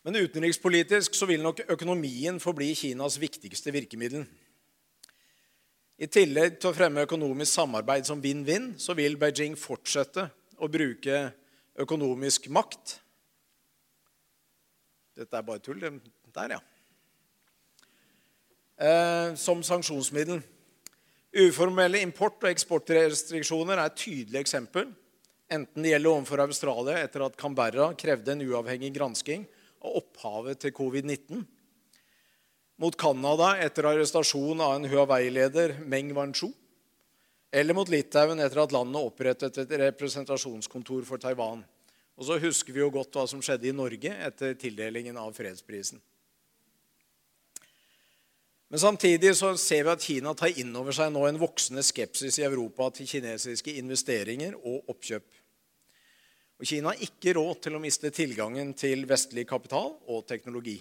Men 0.01 0.17
utenrikspolitisk 0.17 1.13
så 1.13 1.27
vil 1.29 1.43
nok 1.45 1.61
økonomien 1.69 2.39
forbli 2.41 2.71
Kinas 2.77 3.19
viktigste 3.21 3.73
virkemiddel. 3.73 4.23
I 6.01 6.09
tillegg 6.09 6.57
til 6.57 6.71
å 6.71 6.73
fremme 6.73 7.03
økonomisk 7.05 7.53
samarbeid 7.53 8.07
som 8.09 8.21
vinn-vinn, 8.23 8.71
så 8.81 8.95
vil 8.97 9.19
Beijing 9.21 9.53
fortsette 9.59 10.25
å 10.57 10.69
bruke 10.71 11.27
økonomisk 11.81 12.49
makt 12.53 12.97
Dette 15.21 15.37
er 15.37 15.43
bare 15.45 15.59
tull. 15.61 15.81
Der, 16.33 16.53
ja. 16.55 16.59
Eh, 18.79 19.35
som 19.37 19.59
sanksjonsmiddel. 19.61 20.39
Uformelle 21.43 21.99
import- 22.01 22.41
og 22.41 22.49
eksportrestriksjoner 22.49 23.75
er 23.75 23.91
et 23.91 23.99
tydelig 23.99 24.39
eksempel. 24.39 24.87
Enten 25.51 25.83
det 25.83 25.91
gjelder 25.91 26.15
overfor 26.15 26.41
Australia 26.47 27.03
etter 27.03 27.27
at 27.27 27.35
Canberra 27.37 27.91
krevde 27.99 28.33
en 28.33 28.45
uavhengig 28.47 28.95
gransking 28.95 29.43
av 29.81 29.97
opphavet 30.01 30.61
til 30.61 30.73
covid-19. 30.77 31.43
Mot 32.81 32.97
Canada 32.97 33.53
etter 33.61 33.85
arrestasjon 33.91 34.61
av 34.63 34.77
en 34.77 34.89
Huawei-leder, 34.89 35.77
Meng 35.85 36.13
Wanzhou. 36.17 36.53
Eller 37.51 37.75
mot 37.75 37.89
Litauen 37.91 38.39
etter 38.39 38.63
at 38.63 38.71
landet 38.71 39.03
opprettet 39.03 39.57
et 39.59 39.73
representasjonskontor 39.83 41.03
for 41.05 41.21
Taiwan. 41.21 41.65
Og 42.15 42.27
så 42.27 42.37
husker 42.39 42.73
vi 42.73 42.79
jo 42.83 42.91
godt 42.93 43.17
hva 43.17 43.25
som 43.27 43.41
skjedde 43.43 43.67
i 43.69 43.75
Norge 43.75 44.13
etter 44.25 44.55
tildelingen 44.59 45.17
av 45.19 45.33
fredsprisen. 45.35 45.99
Men 48.71 48.79
samtidig 48.79 49.33
så 49.35 49.51
ser 49.59 49.83
vi 49.83 49.91
at 49.91 50.03
Kina 50.05 50.31
tar 50.37 50.53
inn 50.61 50.71
over 50.79 50.95
seg 50.95 51.09
nå 51.11 51.25
en 51.27 51.39
voksende 51.41 51.83
skepsis 51.83 52.37
i 52.39 52.45
Europa 52.47 52.87
til 52.95 53.09
kinesiske 53.09 53.73
investeringer 53.81 54.55
og 54.55 54.93
oppkjøp. 54.93 55.25
Og 56.61 56.67
Kina 56.69 56.91
har 56.91 57.01
ikke 57.01 57.33
råd 57.33 57.63
til 57.65 57.73
å 57.73 57.81
miste 57.81 58.11
tilgangen 58.13 58.75
til 58.77 59.07
vestlig 59.09 59.47
kapital 59.49 59.95
og 60.13 60.27
teknologi. 60.29 60.77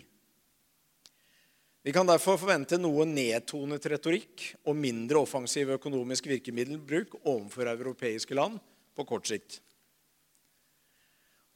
Vi 1.80 1.94
kan 1.96 2.04
derfor 2.04 2.36
forvente 2.36 2.76
noe 2.76 3.06
nedtonet 3.08 3.86
retorikk 3.88 4.44
og 4.68 4.76
mindre 4.76 5.22
offensiv 5.24 5.72
økonomisk 5.78 6.28
virkemiddelbruk 6.28 7.16
overfor 7.22 7.72
europeiske 7.72 8.36
land 8.36 8.60
på 8.92 9.08
kort 9.08 9.32
sikt. 9.32 9.62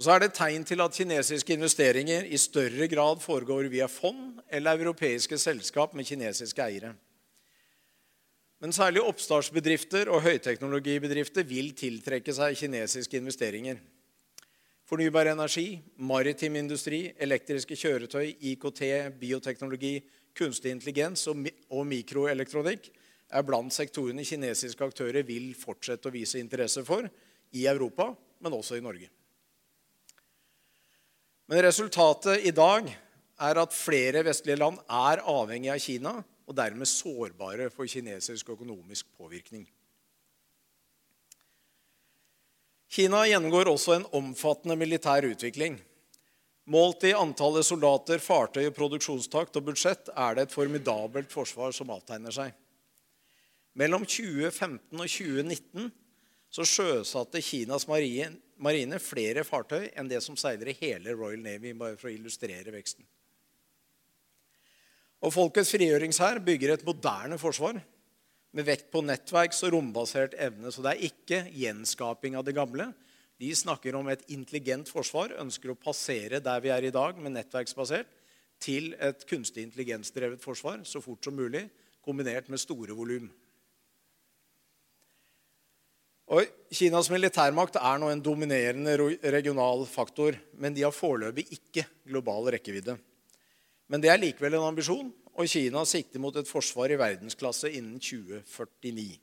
Og 0.01 0.07
så 0.07 0.15
er 0.15 0.25
det 0.25 0.33
tegn 0.35 0.65
til 0.67 0.81
at 0.81 0.97
kinesiske 0.97 1.55
investeringer 1.55 2.25
i 2.25 2.41
større 2.41 2.89
grad 2.89 3.21
foregår 3.23 3.69
via 3.69 3.93
fond 3.93 4.41
eller 4.49 4.81
europeiske 4.81 5.37
selskap 5.39 5.93
med 5.93 6.09
kinesiske 6.09 6.65
eiere. 6.65 6.95
Men 8.65 8.73
særlig 8.73 9.05
oppstartsbedrifter 9.05 10.09
og 10.09 10.25
høyteknologibedrifter 10.25 11.45
vil 11.45 11.75
tiltrekke 11.77 12.33
seg 12.33 12.57
kinesiske 12.57 13.21
investeringer. 13.21 13.85
Fornybar 14.85 15.31
energi, 15.31 15.79
maritim 15.97 16.59
industri, 16.61 17.07
elektriske 17.25 17.77
kjøretøy, 17.81 18.35
IKT, 18.53 18.83
bioteknologi, 19.16 19.94
kunstig 20.37 20.75
intelligens 20.75 21.25
og 21.31 21.87
mikroelektronikk 21.88 22.90
er 23.35 23.47
blant 23.47 23.73
sektorene 23.73 24.27
kinesiske 24.27 24.85
aktører 24.85 25.25
vil 25.27 25.55
fortsette 25.57 26.11
å 26.11 26.14
vise 26.14 26.40
interesse 26.42 26.85
for 26.85 27.09
i 27.55 27.64
Europa, 27.70 28.11
men 28.44 28.57
også 28.57 28.77
i 28.77 28.85
Norge. 28.85 29.09
Men 31.49 31.64
resultatet 31.64 32.44
i 32.44 32.53
dag 32.57 32.90
er 33.44 33.61
at 33.61 33.77
flere 33.77 34.23
vestlige 34.27 34.61
land 34.61 34.79
er 34.85 35.25
avhengig 35.29 35.73
av 35.73 35.81
Kina 35.83 36.14
og 36.44 36.57
dermed 36.57 36.88
sårbare 36.88 37.70
for 37.73 37.88
kinesisk 37.88 38.53
økonomisk 38.53 39.09
påvirkning. 39.16 39.64
Kina 42.95 43.25
gjennomgår 43.27 43.67
også 43.73 43.97
en 43.97 44.05
omfattende 44.15 44.77
militær 44.79 45.27
utvikling. 45.27 45.81
Målt 46.71 47.03
i 47.09 47.11
antallet 47.19 47.67
soldater, 47.67 48.21
fartøy, 48.23 48.69
produksjonstakt 48.77 49.59
og 49.59 49.65
budsjett 49.67 50.13
er 50.15 50.37
det 50.37 50.45
et 50.47 50.55
formidabelt 50.55 51.33
forsvar 51.33 51.75
som 51.75 51.91
avtegner 51.91 52.35
seg. 52.37 52.53
Mellom 53.75 54.07
2015 54.07 54.79
og 54.95 55.11
2019 55.11 55.91
så 56.55 56.67
sjøsatte 56.71 57.43
Kinas 57.43 57.89
marine 57.91 59.01
flere 59.03 59.43
fartøy 59.43 59.89
enn 59.91 60.13
det 60.13 60.23
som 60.23 60.39
seiler 60.39 60.71
i 60.71 60.77
hele 60.79 61.17
Royal 61.19 61.43
Navy, 61.43 61.75
bare 61.75 61.99
for 61.99 62.13
å 62.13 62.15
illustrere 62.15 62.71
veksten. 62.71 63.03
Og 65.27 65.35
Folkets 65.35 65.75
frigjøringshær 65.75 66.39
bygger 66.47 66.77
et 66.77 66.87
moderne 66.87 67.41
forsvar 67.43 67.83
med 68.55 68.69
vekt 68.69 68.90
på 68.93 69.03
nettverks- 69.03 69.64
og 69.67 69.75
rombasert 69.75 70.37
evne. 70.38 70.71
Så 70.71 70.83
det 70.85 70.95
er 70.95 71.09
ikke 71.09 71.40
gjenskaping 71.51 72.38
av 72.38 72.47
det 72.47 72.55
gamle. 72.57 72.93
De 73.43 73.51
snakker 73.51 73.97
om 73.99 74.09
et 74.12 74.23
intelligent 74.31 74.88
forsvar, 74.88 75.35
ønsker 75.43 75.73
å 75.73 75.79
passere 75.79 76.38
der 76.43 76.61
vi 76.62 76.71
er 76.71 76.87
i 76.87 76.95
dag, 76.95 77.19
med 77.19 77.35
nettverksbasert, 77.35 78.07
til 78.62 78.93
et 79.03 79.25
kunstig 79.29 79.67
intelligensdrevet 79.67 80.40
forsvar 80.40 80.85
så 80.87 81.03
fort 81.03 81.27
som 81.27 81.35
mulig, 81.35 81.67
kombinert 82.05 82.47
med 82.53 82.62
store 82.62 82.95
volum. 82.95 83.27
Kinas 86.75 87.11
militærmakt 87.12 87.77
er 87.77 87.99
nå 88.01 88.09
en 88.11 88.23
dominerende 88.25 88.95
regional 89.35 89.85
faktor, 89.87 90.38
men 90.57 90.75
de 90.75 90.87
har 90.87 90.95
foreløpig 90.95 91.45
ikke 91.59 91.85
global 92.09 92.49
rekkevidde. 92.55 92.97
Men 93.90 94.01
det 94.01 94.11
er 94.11 94.23
likevel 94.23 94.57
en 94.57 94.71
ambisjon, 94.71 95.12
og 95.35 95.51
Kina 95.51 95.83
sikter 95.88 96.23
mot 96.23 96.37
et 96.38 96.49
forsvar 96.49 96.92
i 96.94 96.99
verdensklasse 96.99 97.73
innen 97.75 97.99
2049. 97.99 99.18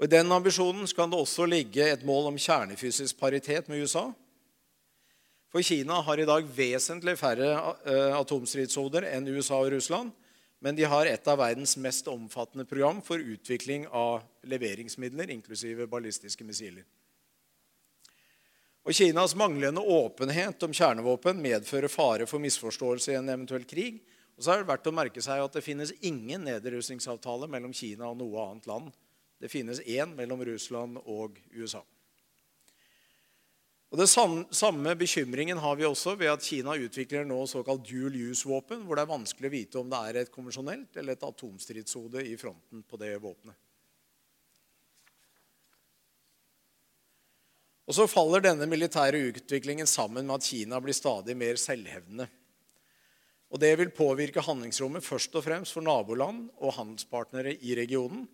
Og 0.00 0.08
I 0.08 0.10
den 0.12 0.34
ambisjonen 0.34 0.88
skal 0.90 1.08
det 1.12 1.20
også 1.20 1.46
ligge 1.46 1.86
et 1.86 2.02
mål 2.04 2.32
om 2.32 2.38
kjernefysisk 2.40 3.18
paritet 3.20 3.68
med 3.70 3.84
USA. 3.84 4.08
For 5.52 5.62
Kina 5.62 6.00
har 6.02 6.18
i 6.18 6.26
dag 6.26 6.48
vesentlig 6.56 7.14
færre 7.20 7.52
eh, 7.86 8.16
atomstridshoder 8.16 9.06
enn 9.12 9.28
USA 9.30 9.60
og 9.60 9.70
Russland. 9.76 10.10
Men 10.62 10.76
de 10.78 10.86
har 10.86 11.08
et 11.10 11.26
av 11.28 11.40
verdens 11.40 11.74
mest 11.82 12.06
omfattende 12.10 12.64
program 12.68 13.00
for 13.02 13.18
utvikling 13.18 13.88
av 13.90 14.22
leveringsmidler, 14.46 15.32
inklusive 15.34 15.88
ballistiske 15.90 16.46
missiler. 16.46 16.84
Og 18.82 18.96
Kinas 18.98 19.36
manglende 19.38 19.80
åpenhet 19.80 20.64
om 20.66 20.72
kjernevåpen 20.74 21.38
medfører 21.42 21.90
fare 21.92 22.26
for 22.26 22.42
misforståelse 22.42 23.12
i 23.12 23.18
en 23.20 23.30
eventuell 23.30 23.64
krig. 23.68 24.00
Og 24.34 24.42
så 24.42 24.54
er 24.54 24.62
det 24.62 24.70
verdt 24.72 24.88
å 24.90 24.94
merke 24.96 25.22
seg 25.22 25.38
at 25.38 25.54
det 25.54 25.62
finnes 25.62 25.94
ingen 26.02 26.42
nedrustningsavtale 26.48 27.46
mellom 27.52 27.74
Kina 27.76 28.08
og 28.10 28.18
noe 28.18 28.42
annet 28.48 28.66
land. 28.66 28.90
Det 29.38 29.50
finnes 29.52 29.82
én 29.86 30.16
mellom 30.18 30.42
Russland 30.46 30.98
og 31.04 31.38
USA. 31.54 31.82
Og 33.92 33.98
Det 34.00 34.08
samme 34.08 34.94
bekymringen 34.96 35.58
har 35.60 35.76
vi 35.76 35.84
også 35.84 36.14
ved 36.16 36.30
at 36.32 36.42
Kina 36.42 36.74
utvikler 36.80 37.26
nå 37.28 37.42
såkalt 37.46 37.84
dual 37.84 38.14
use-våpen, 38.16 38.86
hvor 38.86 38.96
det 38.96 39.04
er 39.04 39.10
vanskelig 39.10 39.50
å 39.50 39.52
vite 39.52 39.82
om 39.82 39.90
det 39.92 39.98
er 40.00 40.18
et 40.22 40.32
konvensjonelt 40.32 40.96
eller 40.96 41.12
et 41.12 41.26
atomstridshode 41.28 42.24
i 42.24 42.38
fronten 42.40 42.80
på 42.88 42.98
det 43.02 43.12
våpenet. 43.20 43.58
Og 47.86 47.94
Så 47.94 48.06
faller 48.06 48.44
denne 48.44 48.68
militære 48.70 49.18
utviklingen 49.32 49.88
sammen 49.90 50.26
med 50.26 50.38
at 50.38 50.46
Kina 50.46 50.78
blir 50.80 50.94
stadig 50.94 51.34
mer 51.36 51.58
selvhevdende. 51.58 52.28
Og 53.52 53.60
Det 53.60 53.72
vil 53.78 53.90
påvirke 53.90 54.40
handlingsrommet 54.40 55.04
først 55.04 55.34
og 55.34 55.44
fremst 55.44 55.74
for 55.74 55.84
naboland 55.84 56.48
og 56.58 56.72
handelspartnere 56.72 57.56
i 57.60 57.74
regionen, 57.76 58.28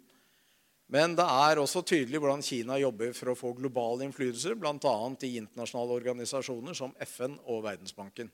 men 0.88 1.14
det 1.18 1.24
er 1.24 1.60
også 1.60 1.82
tydelig 1.84 2.20
hvordan 2.20 2.42
Kina 2.42 2.78
jobber 2.80 3.12
for 3.12 3.32
å 3.32 3.36
få 3.36 3.52
global 3.58 4.00
innflytelse, 4.06 4.54
bl.a. 4.56 4.94
i 5.26 5.34
internasjonale 5.36 5.96
organisasjoner 5.98 6.76
som 6.76 6.94
FN 7.04 7.34
og 7.44 7.64
Verdensbanken. 7.66 8.30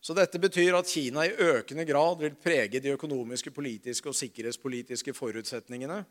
Så 0.00 0.14
Dette 0.16 0.38
betyr 0.40 0.78
at 0.78 0.88
Kina 0.88 1.26
i 1.26 1.34
økende 1.34 1.84
grad 1.84 2.22
vil 2.22 2.38
prege 2.40 2.80
de 2.80 2.94
økonomiske, 2.94 3.50
politiske 3.50 4.08
og 4.08 4.16
sikkerhetspolitiske 4.16 5.12
forutsetningene 5.16 6.04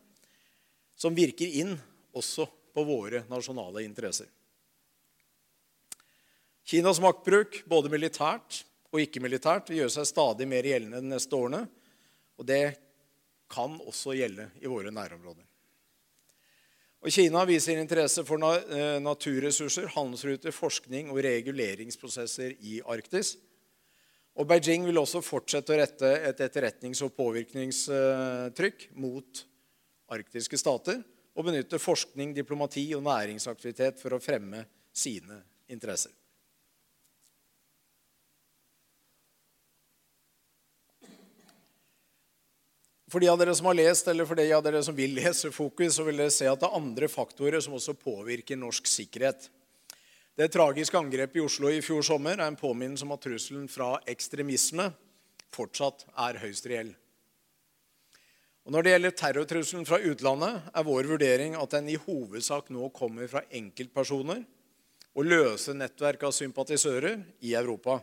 som 1.00 1.16
virker 1.16 1.58
inn 1.64 1.74
også 2.16 2.46
på 2.76 2.84
våre 2.84 3.24
nasjonale 3.32 3.86
interesser. 3.86 4.28
Kinas 6.66 7.00
maktbruk, 7.00 7.62
både 7.70 7.92
militært 7.94 8.64
og 8.92 9.02
ikke-militært, 9.04 9.70
vil 9.70 9.84
gjøre 9.84 9.94
seg 10.00 10.08
stadig 10.10 10.48
mer 10.50 10.66
gjeldende 10.66 11.04
de 11.04 11.12
neste 11.14 11.38
årene. 11.38 11.62
Og 12.36 12.48
det 12.50 12.64
kan 13.52 13.78
også 13.86 14.16
gjelde 14.18 14.50
i 14.64 14.72
våre 14.72 14.92
nærområder. 14.92 15.46
Og 17.06 17.14
Kina 17.14 17.44
viser 17.46 17.78
interesse 17.78 18.24
for 18.26 18.42
eh, 18.42 18.98
naturressurser, 18.98 19.92
handelsruter, 19.94 20.56
forskning 20.56 21.12
og 21.14 21.22
reguleringsprosesser 21.22 22.56
i 22.66 22.80
Arktis. 22.82 23.36
Og 24.36 24.50
Beijing 24.50 24.88
vil 24.88 24.98
også 25.00 25.22
fortsette 25.24 25.72
å 25.72 25.78
rette 25.80 26.10
et 26.32 26.42
etterretnings- 26.44 27.04
og 27.06 27.14
påvirkningstrykk 27.16 28.90
mot 28.98 29.46
arktiske 30.12 30.58
stater 30.60 31.06
og 31.36 31.48
benytte 31.48 31.80
forskning, 31.82 32.34
diplomati 32.36 32.88
og 32.96 33.04
næringsaktivitet 33.06 34.00
for 34.00 34.16
å 34.16 34.22
fremme 34.24 34.64
sine 34.96 35.42
interesser. 35.72 36.14
For 43.12 43.24
de 43.24 43.30
av 43.32 43.38
dere 43.40 43.54
som 43.56 43.68
har 43.70 43.78
lest, 43.78 44.08
eller 44.12 44.28
for 44.28 44.36
de 44.36 44.48
av 44.52 44.64
dere 44.66 44.82
som 44.84 44.96
vil 44.98 45.14
lese 45.16 45.52
Fokus, 45.54 45.94
så 45.96 46.04
vil 46.08 46.18
dere 46.20 46.34
se 46.34 46.50
at 46.50 46.60
det 46.60 46.68
er 46.68 46.80
andre 46.80 47.08
faktorer 47.08 47.62
som 47.64 47.78
også 47.78 47.94
påvirker 47.96 48.60
norsk 48.60 48.90
sikkerhet. 48.90 49.46
Det 50.36 50.50
tragiske 50.52 51.00
angrepet 51.00 51.40
i 51.40 51.46
Oslo 51.46 51.70
i 51.72 51.84
fjor 51.86 52.04
sommer 52.04 52.36
er 52.36 52.50
en 52.50 52.60
påminnelse 52.60 53.06
om 53.08 53.14
at 53.16 53.24
trusselen 53.24 53.70
fra 53.72 53.94
ekstremisme 54.12 54.90
fortsatt 55.56 56.04
er 56.26 56.42
høyst 56.42 56.68
reell. 56.68 56.92
Og 58.66 58.74
Når 58.74 58.82
det 58.82 58.94
gjelder 58.96 59.14
terrortrusselen 59.14 59.86
fra 59.86 60.00
utlandet, 60.02 60.70
er 60.74 60.86
vår 60.88 61.06
vurdering 61.06 61.54
at 61.60 61.74
den 61.76 61.92
i 61.94 62.00
hovedsak 62.02 62.72
nå 62.74 62.88
kommer 62.98 63.30
fra 63.30 63.44
enkeltpersoner 63.54 64.42
og 65.16 65.28
løse 65.30 65.76
nettverk 65.78 66.26
av 66.26 66.34
sympatisører 66.34 67.20
i 67.46 67.54
Europa. 67.54 68.00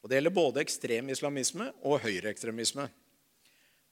Og 0.00 0.08
Det 0.08 0.20
gjelder 0.20 0.36
både 0.36 0.62
ekstrem 0.62 1.10
islamisme 1.10 1.72
og 1.82 2.04
høyreekstremisme 2.04 2.86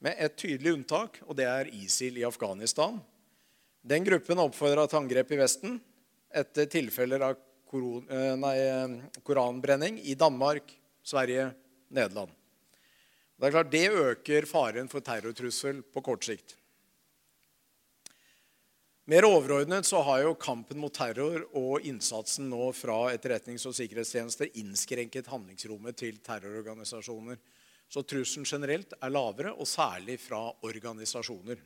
med 0.05 0.21
et 0.21 0.37
tydelig 0.39 0.77
unntak, 0.77 1.19
og 1.27 1.35
det 1.39 1.49
er 1.49 1.73
ISIL 1.75 2.21
i 2.21 2.27
Afghanistan. 2.29 3.01
Den 3.83 4.07
gruppen 4.07 4.39
oppfordra 4.39 4.87
til 4.87 5.01
angrep 5.01 5.35
i 5.35 5.41
Vesten 5.41 5.81
etter 6.31 6.71
tilfeller 6.71 7.27
av 7.27 7.43
koron, 7.67 8.07
eh, 8.07 8.37
nei, 8.39 8.57
koranbrenning 9.27 9.99
i 9.99 10.15
Danmark, 10.15 10.71
Sverige, 11.03 11.51
Nederland. 11.91 12.31
Det 13.35 13.49
er 13.49 13.55
klart 13.57 13.73
det 13.73 13.89
øker 13.91 14.47
faren 14.47 14.91
for 14.91 15.03
terrortrussel 15.03 15.83
på 15.93 16.03
kort 16.07 16.27
sikt. 16.27 16.57
Mer 19.11 19.27
overordnet 19.29 19.85
så 19.85 20.01
har 20.07 20.23
jo 20.23 20.37
kampen 20.41 20.79
mot 20.81 20.95
terror 20.97 21.43
og 21.61 21.85
innsatsen 21.85 22.47
nå 22.49 22.71
fra 22.73 23.11
etterretnings- 23.13 23.67
og 23.69 23.75
sikkerhetstjenester 23.77 24.49
innskrenket 24.63 25.29
handlingsrommet 25.29 25.99
til 26.01 26.23
terrororganisasjoner. 26.25 27.37
Så 27.91 28.01
trusselen 28.09 28.49
generelt 28.49 28.95
er 28.97 29.13
lavere, 29.13 29.53
og 29.53 29.69
særlig 29.69 30.17
fra 30.23 30.47
organisasjoner. 30.65 31.61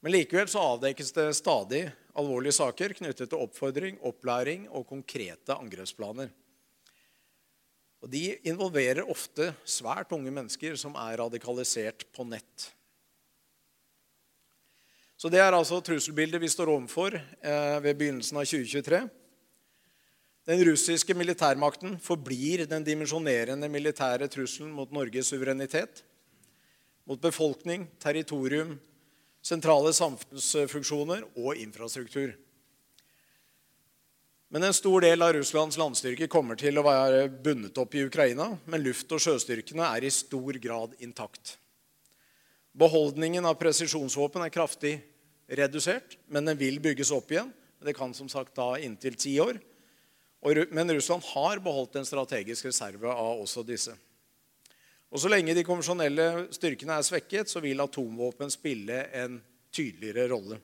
Men 0.00 0.14
likevel 0.14 0.48
så 0.48 0.62
avdekkes 0.72 1.12
det 1.18 1.26
stadig 1.36 1.82
alvorlige 2.16 2.56
saker 2.62 2.96
knyttet 2.96 3.28
til 3.28 3.44
oppfordring, 3.44 4.00
opplæring 4.00 4.68
og 4.70 4.88
konkrete 4.88 5.52
angrepsplaner. 5.52 6.32
Og 8.06 8.12
De 8.12 8.36
involverer 8.46 9.08
ofte 9.10 9.48
svært 9.66 10.12
unge 10.14 10.30
mennesker 10.30 10.76
som 10.78 10.94
er 10.94 11.16
radikalisert 11.18 12.04
på 12.14 12.22
nett. 12.22 12.68
Så 15.18 15.26
det 15.32 15.40
er 15.42 15.50
altså 15.50 15.80
trusselbildet 15.82 16.38
vi 16.38 16.50
står 16.52 16.70
overfor 16.70 17.16
eh, 17.16 17.78
ved 17.82 17.98
begynnelsen 17.98 18.38
av 18.38 18.46
2023. 18.46 19.00
Den 20.46 20.62
russiske 20.68 21.18
militærmakten 21.18 21.96
forblir 21.98 22.62
den 22.70 22.86
dimensjonerende 22.86 23.66
militære 23.74 24.30
trusselen 24.30 24.70
mot 24.76 24.94
Norges 24.94 25.32
suverenitet, 25.32 26.04
mot 27.10 27.18
befolkning, 27.18 27.88
territorium, 27.98 28.76
sentrale 29.42 29.90
samfunnsfunksjoner 29.98 31.26
og 31.34 31.58
infrastruktur. 31.58 32.36
Men 34.48 34.62
en 34.62 34.74
stor 34.74 35.00
del 35.02 35.22
av 35.22 35.32
Russlands 35.34 35.78
landstyrke 35.78 36.28
kommer 36.30 36.58
til 36.58 36.78
å 36.78 36.84
være 36.86 37.26
bundet 37.28 37.78
opp 37.82 37.94
i 37.98 38.04
Ukraina, 38.06 38.52
men 38.70 38.84
luft- 38.84 39.10
og 39.10 39.22
sjøstyrkene 39.22 39.88
er 39.88 40.06
i 40.06 40.12
stor 40.14 40.58
grad 40.62 40.94
intakt. 41.02 41.56
Beholdningen 42.76 43.48
av 43.48 43.56
presisjonsvåpen 43.58 44.44
er 44.44 44.52
kraftig 44.54 45.00
redusert, 45.50 46.14
men 46.30 46.46
den 46.46 46.58
vil 46.60 46.78
bygges 46.82 47.10
opp 47.16 47.32
igjen. 47.34 47.50
Det 47.82 47.96
kan 47.96 48.14
som 48.14 48.28
sagt 48.30 48.54
ta 48.54 48.76
inntil 48.78 49.18
ti 49.18 49.34
år. 49.42 49.58
Men 50.70 50.94
Russland 50.94 51.24
har 51.32 51.58
beholdt 51.58 51.98
en 51.98 52.06
strategisk 52.06 52.68
reserve 52.68 53.10
av 53.10 53.42
også 53.42 53.64
disse. 53.66 53.96
Og 55.10 55.18
Så 55.20 55.30
lenge 55.30 55.54
de 55.54 55.64
konvensjonelle 55.66 56.46
styrkene 56.54 56.98
er 56.98 57.06
svekket, 57.06 57.50
så 57.50 57.62
vil 57.64 57.80
atomvåpen 57.82 58.50
spille 58.52 59.06
en 59.16 59.40
tydeligere 59.74 60.28
rolle. 60.30 60.58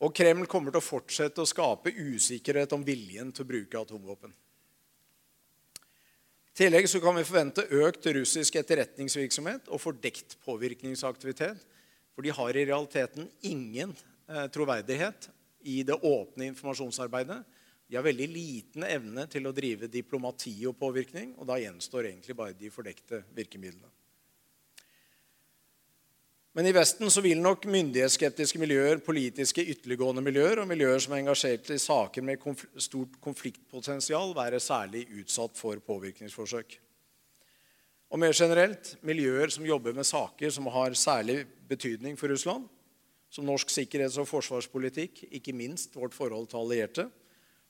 Og 0.00 0.14
Kreml 0.16 0.48
kommer 0.48 0.72
til 0.72 0.80
å 0.80 0.84
fortsette 0.84 1.42
å 1.42 1.48
skape 1.48 1.92
usikkerhet 1.92 2.72
om 2.72 2.84
viljen 2.84 3.32
til 3.36 3.44
å 3.44 3.50
bruke 3.50 3.82
atomvåpen. 3.82 4.32
I 6.50 6.62
tillegg 6.64 6.88
så 6.92 7.00
kan 7.00 7.16
vi 7.16 7.24
forvente 7.24 7.66
økt 7.84 8.08
russisk 8.16 8.56
etterretningsvirksomhet 8.60 9.68
og 9.72 9.80
fordekt 9.80 10.38
påvirkningsaktivitet. 10.44 11.60
For 12.12 12.26
de 12.26 12.32
har 12.36 12.56
i 12.56 12.64
realiteten 12.68 13.28
ingen 13.48 13.94
eh, 14.28 14.46
troverdighet 14.52 15.30
i 15.68 15.80
det 15.86 15.96
åpne 15.96 16.50
informasjonsarbeidet. 16.50 17.38
De 17.88 17.96
har 17.96 18.04
veldig 18.04 18.28
liten 18.30 18.84
evne 18.86 19.24
til 19.30 19.48
å 19.48 19.54
drive 19.56 19.88
diplomati 19.90 20.52
og 20.68 20.76
påvirkning, 20.80 21.32
og 21.40 21.48
da 21.48 21.56
gjenstår 21.60 22.10
egentlig 22.10 22.36
bare 22.38 22.56
de 22.56 22.72
fordekte 22.72 23.24
virkemidlene. 23.36 23.88
Men 26.52 26.66
i 26.66 26.72
Vesten 26.74 27.10
så 27.14 27.22
vil 27.22 27.38
nok 27.38 27.62
myndighetsskeptiske 27.70 28.58
miljøer, 28.58 28.98
politiske 29.06 29.62
ytterliggående 29.70 30.22
miljøer 30.26 30.58
og 30.58 30.66
miljøer 30.66 30.98
som 30.98 31.14
er 31.14 31.22
engasjert 31.22 31.70
i 31.70 31.78
saker 31.78 32.24
med 32.26 32.40
konf 32.42 32.64
stort 32.74 33.20
konfliktpotensial, 33.22 34.34
være 34.34 34.58
særlig 34.58 35.04
utsatt 35.20 35.54
for 35.54 35.78
påvirkningsforsøk. 35.86 36.74
Og 38.10 38.18
mer 38.18 38.34
generelt 38.34 38.96
miljøer 39.06 39.54
som 39.54 39.68
jobber 39.68 39.94
med 39.94 40.08
saker 40.08 40.50
som 40.50 40.66
har 40.74 40.98
særlig 40.98 41.44
betydning 41.70 42.18
for 42.18 42.34
Russland, 42.34 42.66
som 43.30 43.46
norsk 43.46 43.70
sikkerhets- 43.70 44.18
og 44.18 44.26
forsvarspolitikk, 44.26 45.28
ikke 45.30 45.54
minst 45.54 45.94
vårt 45.94 46.18
forhold 46.18 46.50
til 46.50 46.64
allierte, 46.64 47.06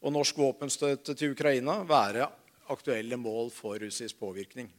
og 0.01 0.17
norsk 0.17 0.41
våpenstøtte 0.41 1.13
til 1.13 1.37
Ukraina, 1.37 1.83
være 1.85 2.31
aktuelle 2.73 3.21
mål 3.21 3.53
for 3.53 3.77
russisk 3.77 4.17
påvirkning. 4.17 4.73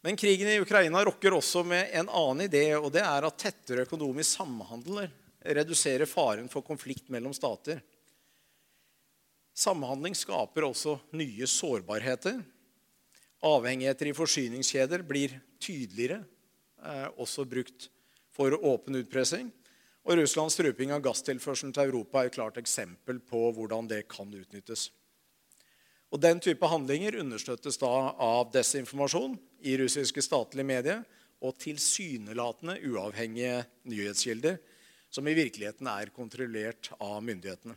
Men 0.00 0.16
krigen 0.16 0.48
i 0.48 0.60
Ukraina 0.60 1.04
rokker 1.04 1.34
også 1.36 1.60
med 1.66 1.90
en 1.92 2.08
annen 2.08 2.46
idé, 2.46 2.72
og 2.78 2.88
det 2.94 3.02
er 3.04 3.26
at 3.26 3.40
tettere 3.40 3.84
økonomisk 3.84 4.38
samhandel 4.38 5.04
reduserer 5.44 6.08
faren 6.08 6.48
for 6.48 6.64
konflikt 6.64 7.10
mellom 7.12 7.34
stater. 7.36 7.82
Samhandling 9.56 10.16
skaper 10.16 10.64
også 10.70 10.96
nye 11.12 11.48
sårbarheter. 11.48 12.38
Avhengigheter 13.44 14.08
i 14.08 14.16
forsyningskjeder 14.16 15.04
blir 15.04 15.36
tydeligere, 15.60 16.24
eh, 16.84 17.08
også 17.20 17.44
brukt 17.44 17.90
for 18.32 18.56
åpen 18.56 18.96
utpressing. 18.96 19.52
Og 20.04 20.16
Russlands 20.16 20.56
struping 20.56 20.92
av 20.92 21.02
gasstilførselen 21.04 21.74
til 21.76 21.90
Europa 21.90 22.22
er 22.22 22.30
et 22.30 22.38
klart 22.38 22.56
eksempel 22.56 23.20
på 23.20 23.52
hvordan 23.52 23.88
det 23.88 24.08
kan 24.08 24.32
utnyttes. 24.32 24.90
Og 26.10 26.20
Den 26.20 26.40
type 26.40 26.66
handlinger 26.66 27.20
understøttes 27.20 27.78
da 27.78 28.16
av 28.16 28.50
desinformasjon 28.52 29.38
i 29.60 29.76
russiske 29.80 30.22
statlige 30.24 30.66
medier 30.66 31.04
og 31.40 31.56
tilsynelatende 31.60 32.78
uavhengige 32.90 33.62
nyhetskilder, 33.88 34.58
som 35.10 35.26
i 35.26 35.34
virkeligheten 35.34 35.88
er 35.90 36.12
kontrollert 36.14 36.92
av 37.00 37.22
myndighetene. 37.24 37.76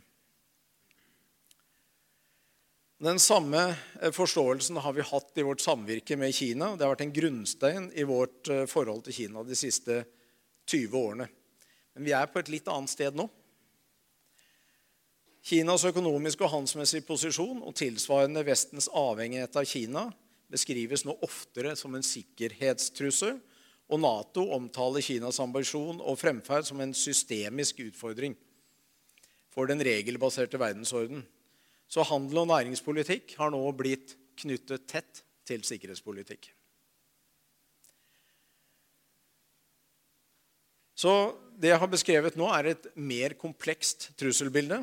Den 3.04 3.18
samme 3.18 3.62
eh, 4.00 4.12
forståelsen 4.14 4.78
har 4.80 4.92
vi 4.96 5.04
hatt 5.04 5.38
i 5.38 5.44
vårt 5.44 5.60
samvirke 5.60 6.16
med 6.16 6.34
Kina. 6.34 6.70
Det 6.76 6.86
har 6.86 6.94
vært 6.94 7.02
en 7.04 7.16
grunnstein 7.16 7.88
i 7.92 8.04
vårt 8.06 8.48
eh, 8.48 8.66
forhold 8.70 9.02
til 9.04 9.16
Kina 9.16 9.42
de 9.44 9.56
siste 9.58 10.04
20 10.70 10.94
årene. 11.00 11.26
Men 11.94 12.06
vi 12.06 12.14
er 12.16 12.30
på 12.30 12.40
et 12.40 12.52
litt 12.54 12.70
annet 12.70 12.92
sted 12.92 13.18
nå. 13.18 13.26
Kinas 15.44 15.84
økonomiske 15.84 16.46
og 16.46 16.54
handelsmessige 16.54 17.04
posisjon 17.04 17.60
og 17.66 17.74
tilsvarende 17.76 18.44
Vestens 18.46 18.86
avhengighet 18.88 19.58
av 19.60 19.68
Kina 19.68 20.06
beskrives 20.54 21.04
nå 21.06 21.16
oftere 21.26 21.74
som 21.78 21.94
en 21.96 22.06
sikkerhetstrussel, 22.06 23.36
og 23.92 24.00
Nato 24.00 24.46
omtaler 24.56 25.04
Kinas 25.04 25.40
ambisjon 25.44 26.00
og 26.00 26.16
fremferd 26.16 26.64
som 26.64 26.80
en 26.80 26.94
systemisk 26.96 27.82
utfordring 27.84 28.32
for 29.52 29.68
den 29.68 29.82
regelbaserte 29.84 30.58
verdensorden. 30.58 31.20
Så 31.86 32.06
handel 32.08 32.42
og 32.42 32.48
næringspolitikk 32.48 33.36
har 33.38 33.52
nå 33.52 33.60
blitt 33.76 34.16
knyttet 34.40 34.86
tett 34.88 35.20
til 35.44 35.62
sikkerhetspolitikk. 35.68 36.48
Så 40.96 41.12
det 41.60 41.74
jeg 41.74 41.82
har 41.82 41.90
beskrevet 41.90 42.38
nå, 42.40 42.48
er 42.56 42.72
et 42.72 42.88
mer 42.96 43.36
komplekst 43.36 44.12
trusselbilde 44.18 44.80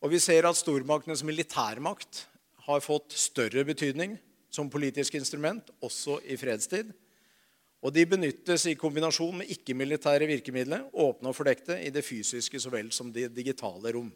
og 0.00 0.12
vi 0.14 0.20
ser 0.20 0.48
at 0.48 0.56
stormaktenes 0.56 1.22
militærmakt 1.26 2.24
har 2.70 2.82
fått 2.84 3.16
større 3.18 3.64
betydning 3.66 4.16
som 4.50 4.70
politisk 4.70 5.14
instrument, 5.18 5.70
også 5.82 6.18
i 6.26 6.38
fredstid. 6.40 6.90
Og 7.80 7.94
de 7.96 8.04
benyttes 8.04 8.66
i 8.68 8.76
kombinasjon 8.76 9.38
med 9.40 9.52
ikke-militære 9.54 10.28
virkemidler, 10.28 10.88
åpne 10.92 11.30
og 11.30 11.36
fordekte, 11.36 11.78
i 11.80 11.92
det 11.94 12.04
fysiske 12.04 12.60
så 12.60 12.72
vel 12.72 12.90
som 12.92 13.12
det 13.14 13.30
digitale 13.36 13.94
rom. 13.96 14.10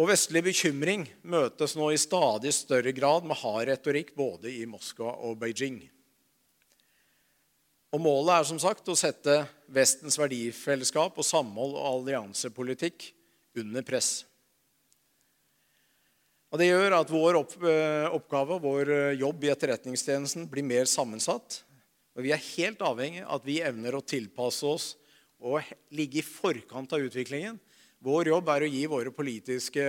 Og 0.00 0.08
Vestlig 0.08 0.40
bekymring 0.46 1.02
møtes 1.28 1.74
nå 1.76 1.90
i 1.92 2.00
stadig 2.00 2.54
større 2.56 2.92
grad 2.96 3.26
med 3.28 3.36
hard 3.42 3.68
retorikk 3.68 4.14
både 4.16 4.48
i 4.48 4.62
Moskva 4.64 5.12
og 5.26 5.36
Beijing. 5.42 5.82
Og 7.90 8.00
Målet 8.00 8.38
er 8.38 8.46
som 8.48 8.60
sagt 8.62 8.88
å 8.88 8.96
sette 8.96 9.42
Vestens 9.68 10.16
verdifellesskap 10.16 11.18
og 11.18 11.26
samhold 11.26 11.74
og 11.74 11.88
alliansepolitikk 11.90 13.10
under 13.58 13.82
press. 13.86 14.24
Og 16.50 16.58
Det 16.58 16.66
gjør 16.66 16.96
at 16.98 17.10
vår 17.10 17.38
eh, 17.38 18.06
oppgave 18.10 18.56
og 18.56 18.64
vår 18.64 18.92
eh, 18.94 19.18
jobb 19.20 19.44
i 19.46 19.52
Etterretningstjenesten 19.52 20.48
blir 20.50 20.66
mer 20.66 20.88
sammensatt. 20.90 21.60
Og 22.18 22.24
Vi 22.26 22.32
er 22.34 22.48
helt 22.56 22.82
avhengig 22.82 23.22
av 23.22 23.38
at 23.38 23.46
vi 23.46 23.60
evner 23.62 23.94
å 23.94 24.02
tilpasse 24.02 24.66
oss 24.66 24.88
og 25.40 25.62
ligge 25.94 26.20
i 26.20 26.26
forkant 26.26 26.90
av 26.92 27.06
utviklingen. 27.06 27.60
Vår 28.02 28.32
jobb 28.32 28.50
er 28.50 28.66
å 28.66 28.72
gi 28.72 28.82
våre 28.90 29.14
politiske 29.14 29.86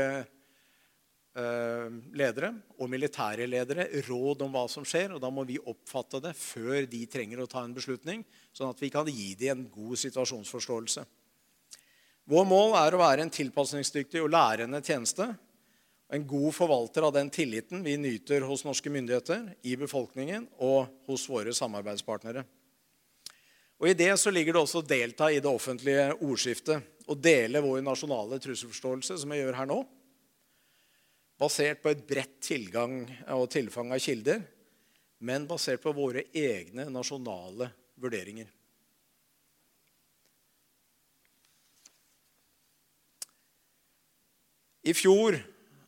Eh, 1.31 1.91
ledere 2.11 2.49
og 2.83 2.89
militære 2.91 3.45
ledere 3.47 3.85
råd 4.03 4.41
om 4.43 4.51
hva 4.51 4.65
som 4.67 4.83
skjer. 4.83 5.13
og 5.15 5.21
Da 5.23 5.29
må 5.31 5.45
vi 5.47 5.61
oppfatte 5.63 6.19
det 6.19 6.33
før 6.35 6.83
de 6.83 7.05
trenger 7.07 7.39
å 7.39 7.47
ta 7.47 7.63
en 7.63 7.73
beslutning, 7.73 8.25
sånn 8.51 8.73
at 8.73 8.81
vi 8.81 8.89
kan 8.91 9.07
gi 9.07 9.33
dem 9.39 9.61
en 9.63 9.69
god 9.71 9.95
situasjonsforståelse. 9.95 11.05
Vår 12.29 12.45
mål 12.45 12.75
er 12.79 12.93
å 12.93 13.01
være 13.01 13.25
en 13.25 13.33
tilpasningsdyktig 13.33 14.21
og 14.21 14.31
lærende 14.33 14.81
tjeneste. 14.85 15.31
En 16.11 16.25
god 16.27 16.51
forvalter 16.53 17.05
av 17.07 17.13
den 17.15 17.31
tilliten 17.33 17.83
vi 17.85 17.95
nyter 17.97 18.43
hos 18.45 18.65
norske 18.67 18.91
myndigheter, 18.91 19.45
i 19.63 19.77
befolkningen 19.79 20.47
og 20.59 20.91
hos 21.07 21.23
våre 21.31 21.53
samarbeidspartnere. 21.55 22.43
Og 23.81 23.89
I 23.89 23.97
det 23.97 24.11
så 24.21 24.29
ligger 24.29 24.53
det 24.53 24.61
også 24.61 24.83
å 24.83 24.85
delta 24.85 25.31
i 25.31 25.39
det 25.41 25.49
offentlige 25.49 26.11
ordskiftet 26.19 27.07
og 27.09 27.17
dele 27.17 27.63
vår 27.63 27.81
nasjonale 27.81 28.37
trusselforståelse, 28.43 29.17
som 29.23 29.33
jeg 29.33 29.41
gjør 29.41 29.57
her 29.57 29.69
nå, 29.71 29.79
basert 31.41 31.81
på 31.81 31.89
et 31.89 32.03
bredt 32.05 32.37
tilgang 32.45 32.99
og 33.33 33.47
tilfang 33.49 33.89
av 33.95 34.03
kilder, 34.03 34.43
men 35.25 35.47
basert 35.49 35.81
på 35.81 35.95
våre 35.97 36.27
egne 36.37 36.85
nasjonale 36.93 37.71
vurderinger. 37.97 38.51
I 44.81 44.93
fjor 44.97 45.35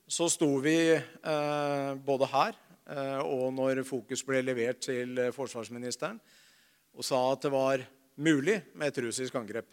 så 0.05 0.27
sto 0.29 0.47
vi 0.61 0.77
eh, 0.93 1.91
både 2.05 2.27
her 2.29 2.57
eh, 2.93 3.21
og 3.25 3.47
når 3.55 3.81
fokus 3.87 4.21
ble 4.25 4.43
levert 4.45 4.83
til 4.85 5.17
eh, 5.17 5.31
forsvarsministeren, 5.33 6.19
og 6.93 7.07
sa 7.07 7.21
at 7.31 7.47
det 7.47 7.53
var 7.53 7.81
mulig 8.21 8.59
med 8.77 8.91
et 8.91 8.99
russisk 9.01 9.33
angrep. 9.39 9.65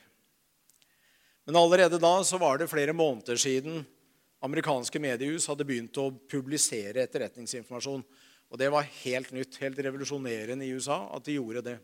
Men 1.44 1.58
allerede 1.60 2.00
da 2.00 2.14
så 2.24 2.40
var 2.40 2.62
det 2.62 2.70
flere 2.72 2.96
måneder 2.96 3.36
siden 3.36 3.82
amerikanske 4.40 5.02
mediehus 5.02 5.50
hadde 5.50 5.68
begynt 5.68 6.00
å 6.00 6.08
publisere 6.30 7.04
etterretningsinformasjon. 7.04 8.04
Og 8.50 8.58
det 8.58 8.70
var 8.72 8.88
helt 9.02 9.34
nytt, 9.36 9.60
helt 9.60 9.84
revolusjonerende 9.84 10.64
i 10.64 10.72
USA 10.72 11.02
at 11.12 11.28
de 11.28 11.36
gjorde 11.36 11.66
det. 11.66 11.76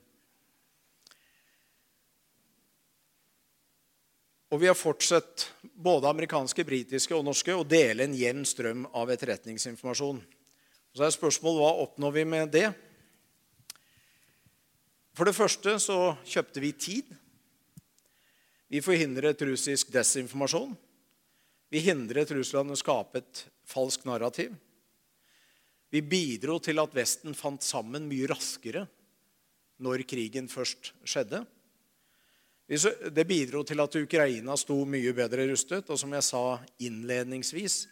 Og 4.57 4.63
vi 4.63 4.71
har 4.71 4.79
fortsatt, 4.79 5.51
både 5.61 6.09
amerikanske, 6.09 6.65
britiske 6.65 7.13
og 7.13 7.27
norske, 7.27 7.53
å 7.53 7.67
dele 7.69 8.07
en 8.07 8.15
jevn 8.17 8.47
strøm 8.49 8.87
av 8.97 9.11
etterretningsinformasjon. 9.13 10.23
Så 10.97 11.03
er 11.05 11.13
spørsmålet 11.13 11.61
hva 11.61 11.73
oppnår 11.83 12.15
vi 12.15 12.23
med 12.25 12.55
det? 12.55 12.71
For 15.13 15.29
det 15.29 15.37
første 15.37 15.75
så 15.85 15.99
kjøpte 16.25 16.63
vi 16.65 16.71
tid. 16.73 17.11
Vi 18.73 18.81
forhindret 18.81 19.45
russisk 19.45 19.91
desinformasjon. 19.93 20.73
Vi 21.69 21.83
hindret 21.85 22.33
Russland 22.33 22.73
å 22.73 22.79
skape 22.81 23.21
et 23.21 23.43
falskt 23.69 24.09
narrativ. 24.09 24.55
Vi 25.93 26.01
bidro 26.01 26.57
til 26.65 26.81
at 26.81 26.97
Vesten 26.97 27.37
fant 27.37 27.61
sammen 27.61 28.09
mye 28.09 28.33
raskere 28.33 28.87
når 29.85 30.07
krigen 30.09 30.49
først 30.49 30.95
skjedde. 31.05 31.45
Det 32.67 33.23
bidro 33.29 33.63
til 33.63 33.79
at 33.79 33.95
Ukraina 33.95 34.57
sto 34.59 34.81
mye 34.89 35.13
bedre 35.15 35.47
rustet. 35.47 35.87
Og 35.91 35.99
som 36.01 36.13
jeg 36.17 36.27
sa 36.27 36.45
innledningsvis, 36.83 37.85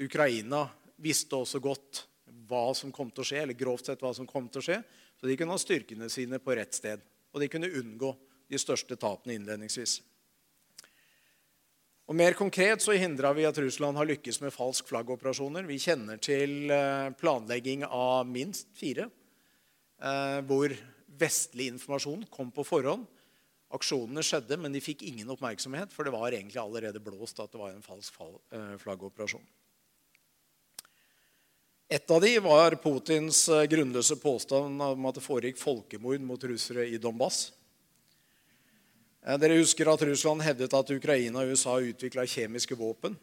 Ukraina 0.00 0.66
visste 1.00 1.38
også 1.38 1.60
godt 1.64 2.04
hva 2.50 2.70
som 2.76 2.92
kom 2.92 3.12
til 3.14 3.24
å 3.24 3.28
skje, 3.30 3.44
eller 3.44 3.56
grovt 3.56 3.88
sett 3.88 4.02
hva 4.02 4.12
som 4.16 4.28
kom 4.28 4.48
til 4.50 4.60
å 4.60 4.66
skje. 4.66 4.78
Så 5.16 5.28
de 5.28 5.36
kunne 5.38 5.54
ha 5.54 5.60
styrkene 5.60 6.08
sine 6.12 6.40
på 6.42 6.56
rett 6.56 6.76
sted. 6.76 7.02
Og 7.32 7.40
de 7.40 7.48
kunne 7.48 7.70
unngå 7.80 8.12
de 8.50 8.58
største 8.60 8.98
tapene 9.00 9.38
innledningsvis. 9.38 10.00
Og 12.10 12.16
Mer 12.18 12.34
konkret 12.34 12.82
så 12.82 12.96
hindra 12.98 13.30
vi 13.36 13.44
at 13.46 13.58
Russland 13.62 13.96
har 14.00 14.08
lykkes 14.10 14.40
med 14.42 14.52
falsk 14.52 14.88
flaggoperasjoner. 14.90 15.62
Vi 15.68 15.78
kjenner 15.78 16.18
til 16.18 16.72
eh, 16.74 17.12
planlegging 17.14 17.84
av 17.86 18.26
minst 18.26 18.66
fire, 18.74 19.06
eh, 20.02 20.40
hvor 20.42 20.74
vestlig 21.20 21.68
informasjon 21.70 22.26
kom 22.34 22.50
på 22.50 22.66
forhånd. 22.66 23.06
Aksjonene 23.70 24.22
skjedde, 24.26 24.56
men 24.58 24.74
de 24.74 24.82
fikk 24.82 25.04
ingen 25.06 25.30
oppmerksomhet, 25.30 25.92
for 25.94 26.06
det 26.06 26.14
var 26.14 26.34
egentlig 26.34 26.58
allerede 26.58 27.02
blåst 27.02 27.38
at 27.38 27.52
det 27.52 27.60
var 27.60 27.70
en 27.70 27.84
falsk 27.84 28.16
eh, 28.18 28.74
flaggoperasjon. 28.82 29.44
Et 31.90 32.10
av 32.10 32.20
de 32.22 32.32
var 32.42 32.74
Putins 32.82 33.44
eh, 33.48 33.68
grunnløse 33.70 34.18
påstand 34.22 34.82
om 34.82 35.06
at 35.06 35.16
det 35.18 35.24
foregikk 35.24 35.58
folkemord 35.58 36.22
mot 36.22 36.44
russere 36.50 36.88
i 36.90 36.98
Donbass. 37.02 37.52
Eh, 39.22 39.38
dere 39.38 39.58
husker 39.58 39.90
at 39.90 40.02
Russland 40.06 40.42
hevdet 40.46 40.74
at 40.74 40.94
Ukraina 40.94 41.42
og 41.44 41.54
USA 41.54 41.78
utvikla 41.78 42.26
kjemiske 42.30 42.78
våpen. 42.78 43.14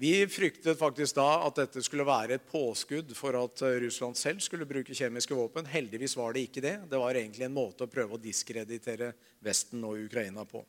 Vi 0.00 0.14
fryktet 0.32 0.78
faktisk 0.80 1.18
da 1.18 1.28
at 1.44 1.58
dette 1.60 1.82
skulle 1.84 2.06
være 2.08 2.38
et 2.38 2.44
påskudd 2.48 3.10
for 3.12 3.36
at 3.36 3.60
eh, 3.68 3.74
Russland 3.82 4.16
selv 4.16 4.40
skulle 4.40 4.64
bruke 4.64 4.94
kjemiske 4.96 5.36
våpen. 5.36 5.66
Heldigvis 5.68 6.14
var 6.16 6.32
det 6.32 6.46
ikke 6.46 6.62
det. 6.64 6.76
Det 6.88 7.00
var 7.02 7.18
egentlig 7.20 7.44
en 7.44 7.52
måte 7.52 7.84
å 7.84 7.90
prøve 7.92 8.16
å 8.16 8.20
diskreditere 8.22 9.10
Vesten 9.44 9.84
og 9.84 10.00
Ukraina 10.00 10.46
på. 10.48 10.62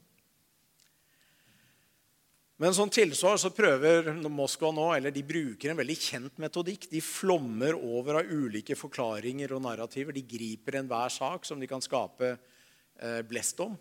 Men 2.60 2.76
som 2.76 2.92
tilsvar 2.92 3.40
så 3.40 3.54
prøver 3.56 4.12
Moskva 4.28 4.74
nå, 4.76 4.90
eller 4.98 5.16
de 5.16 5.24
bruker 5.24 5.72
en 5.72 5.80
veldig 5.80 5.96
kjent 5.98 6.44
metodikk. 6.44 6.90
De 6.92 7.00
flommer 7.00 7.80
over 7.80 8.20
av 8.20 8.36
ulike 8.36 8.76
forklaringer 8.76 9.56
og 9.56 9.64
narrativer. 9.64 10.12
De 10.12 10.28
griper 10.28 10.82
enhver 10.82 11.16
sak 11.16 11.48
som 11.48 11.64
de 11.64 11.72
kan 11.72 11.82
skape 11.82 12.34
eh, 12.36 13.24
blest 13.32 13.64
om. 13.64 13.80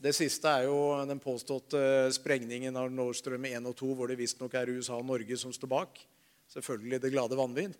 Det 0.00 0.14
siste 0.16 0.48
er 0.48 0.64
jo 0.64 0.76
den 1.04 1.18
påståtte 1.20 2.08
sprengningen 2.16 2.76
av 2.80 2.86
Nord 2.88 3.18
Stream 3.18 3.44
1 3.44 3.66
og 3.68 3.74
2, 3.76 3.88
hvor 3.98 4.08
det 4.08 4.16
visstnok 4.16 4.54
er 4.56 4.70
USA 4.72 4.96
og 4.96 5.04
Norge 5.04 5.36
som 5.36 5.52
står 5.52 5.68
bak. 5.68 6.00
Selvfølgelig 6.48 7.02
det 7.02 7.10
glade 7.12 7.36
vanvidd. 7.36 7.74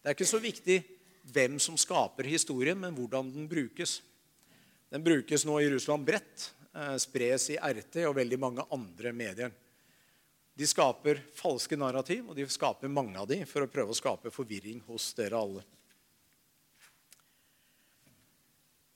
Det 0.00 0.08
er 0.08 0.16
ikke 0.16 0.28
så 0.30 0.40
viktig 0.40 0.78
hvem 1.34 1.58
som 1.60 1.76
skaper 1.76 2.30
historien, 2.32 2.80
men 2.80 2.96
hvordan 2.96 3.28
den 3.34 3.44
brukes. 3.50 3.98
Den 4.88 5.04
brukes 5.04 5.44
nå 5.44 5.58
i 5.60 5.68
Russland 5.74 6.08
bredt, 6.08 6.48
eh, 6.72 6.96
spres 7.02 7.50
i 7.52 7.60
RT 7.60 8.06
og 8.08 8.16
veldig 8.22 8.40
mange 8.40 8.64
andre 8.72 9.12
medier. 9.12 9.52
De 10.56 10.64
skaper 10.64 11.20
falske 11.36 11.76
narrativ, 11.76 12.30
og 12.30 12.40
de 12.40 12.48
skaper 12.48 12.88
mange 12.88 13.20
av 13.20 13.28
dem 13.28 13.44
for 13.44 13.66
å 13.66 13.68
prøve 13.68 13.92
å 13.92 14.00
skape 14.00 14.32
forvirring 14.32 14.80
hos 14.88 15.12
dere 15.12 15.36
alle. 15.36 15.75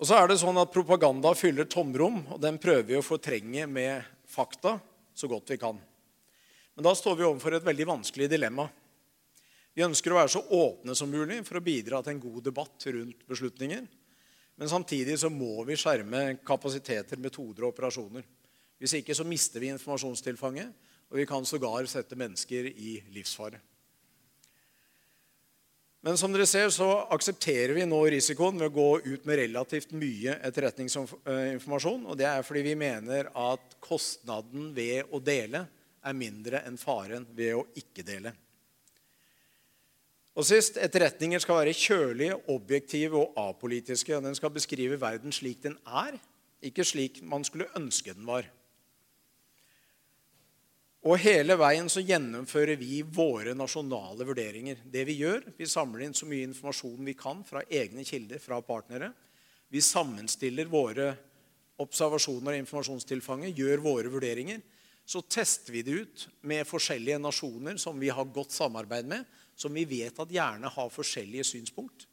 Og 0.01 0.09
så 0.09 0.17
er 0.17 0.31
det 0.31 0.39
sånn 0.41 0.57
at 0.57 0.73
Propaganda 0.73 1.35
fyller 1.37 1.67
tomrom, 1.69 2.23
og 2.33 2.39
den 2.41 2.57
prøver 2.61 2.87
vi 2.89 2.97
å 2.97 3.05
fortrenge 3.05 3.67
med 3.69 4.07
fakta 4.33 4.79
så 5.13 5.29
godt 5.29 5.53
vi 5.53 5.59
kan. 5.61 5.77
Men 6.73 6.87
da 6.87 6.95
står 6.97 7.19
vi 7.19 7.27
overfor 7.29 7.59
et 7.59 7.67
veldig 7.67 7.87
vanskelig 7.91 8.31
dilemma. 8.33 8.65
Vi 9.77 9.85
ønsker 9.85 10.15
å 10.15 10.17
være 10.23 10.33
så 10.33 10.41
åpne 10.57 10.97
som 10.97 11.13
mulig 11.13 11.43
for 11.45 11.61
å 11.61 11.65
bidra 11.67 12.01
til 12.01 12.15
en 12.15 12.23
god 12.23 12.41
debatt 12.49 12.87
rundt 12.97 13.27
beslutninger. 13.29 13.85
Men 14.57 14.73
samtidig 14.73 15.19
så 15.21 15.29
må 15.29 15.67
vi 15.69 15.77
skjerme 15.77 16.39
kapasiteter, 16.49 17.21
metoder 17.21 17.67
og 17.67 17.75
operasjoner. 17.75 18.25
Hvis 18.81 18.97
ikke 18.97 19.17
så 19.17 19.29
mister 19.29 19.61
vi 19.61 19.69
informasjonstilfanget, 19.75 20.73
og 21.13 21.21
vi 21.21 21.29
kan 21.29 21.45
sågar 21.45 21.85
sette 21.91 22.17
mennesker 22.17 22.73
i 22.73 22.97
livsfare. 23.13 23.61
Men 26.01 26.17
som 26.17 26.33
dere 26.33 26.47
ser, 26.49 26.71
så 26.73 26.87
aksepterer 27.13 27.75
vi 27.77 27.85
nå 27.85 27.99
risikoen 28.09 28.57
ved 28.57 28.71
å 28.71 28.73
gå 28.73 28.89
ut 29.05 29.27
med 29.29 29.37
relativt 29.43 29.91
mye 29.93 30.39
etterretningsinformasjon. 30.49 32.07
Og 32.09 32.17
det 32.17 32.29
er 32.31 32.47
fordi 32.47 32.63
vi 32.71 32.77
mener 32.81 33.29
at 33.37 33.77
kostnaden 33.85 34.71
ved 34.77 35.13
å 35.13 35.21
dele 35.21 35.67
er 36.01 36.17
mindre 36.17 36.63
enn 36.65 36.81
faren 36.81 37.27
ved 37.37 37.59
å 37.59 37.67
ikke 37.77 38.05
dele. 38.07 38.33
Og 40.41 40.47
sist, 40.47 40.79
Etterretninger 40.81 41.43
skal 41.43 41.59
være 41.59 41.77
kjølige, 41.77 42.39
objektive 42.55 43.19
og 43.19 43.37
apolitiske. 43.43 44.23
Den 44.25 44.37
skal 44.39 44.55
beskrive 44.55 44.97
verden 45.01 45.35
slik 45.35 45.61
den 45.67 45.77
er, 45.85 46.17
ikke 46.65 46.87
slik 46.87 47.21
man 47.27 47.45
skulle 47.45 47.69
ønske 47.77 48.15
den 48.15 48.25
var. 48.29 48.49
Og 51.01 51.17
hele 51.17 51.55
veien 51.57 51.87
så 51.89 52.03
gjennomfører 52.05 52.77
vi 52.77 52.99
våre 53.01 53.55
nasjonale 53.57 54.27
vurderinger. 54.29 54.83
Det 54.85 55.07
Vi 55.09 55.17
gjør, 55.23 55.47
vi 55.57 55.67
samler 55.67 56.05
inn 56.05 56.15
så 56.15 56.27
mye 56.29 56.45
informasjon 56.45 57.05
vi 57.07 57.15
kan 57.17 57.41
fra 57.45 57.63
egne 57.71 58.05
kilder, 58.05 58.39
fra 58.39 58.61
partnere. 58.61 59.13
Vi 59.73 59.81
sammenstiller 59.81 60.69
våre 60.69 61.15
observasjoner 61.81 62.53
og 62.53 62.61
informasjonstilfanget, 62.61 63.57
gjør 63.57 63.81
våre 63.81 64.13
vurderinger. 64.13 64.61
Så 65.07 65.23
tester 65.25 65.73
vi 65.73 65.83
det 65.83 65.97
ut 66.03 66.27
med 66.45 66.69
forskjellige 66.69 67.19
nasjoner 67.19 67.81
som 67.81 67.97
vi 67.99 68.13
har 68.13 68.29
godt 68.29 68.53
samarbeid 68.53 69.09
med, 69.09 69.25
som 69.57 69.73
vi 69.73 69.87
vet 69.89 70.21
at 70.21 70.31
gjerne 70.31 70.69
har 70.69 70.93
forskjellige 70.93 71.49
synspunkt. 71.49 72.05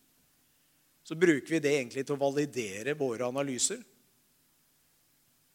Så 1.03 1.15
bruker 1.15 1.57
vi 1.57 1.59
det 1.59 1.75
egentlig 1.75 2.05
til 2.07 2.15
å 2.15 2.23
validere 2.23 2.95
våre 2.95 3.27
analyser. 3.27 3.83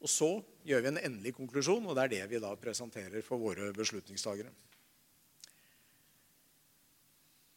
Og 0.03 0.11
så 0.11 0.28
gjør 0.66 0.82
vi 0.82 0.90
en 0.90 1.00
endelig 1.00 1.34
konklusjon, 1.36 1.86
og 1.86 1.96
det 1.96 2.05
er 2.05 2.12
det 2.16 2.22
vi 2.32 2.42
da 2.42 2.53
presenterer 2.59 3.22
for 3.24 3.38
våre 3.42 3.70
beslutningstagere. 3.76 4.50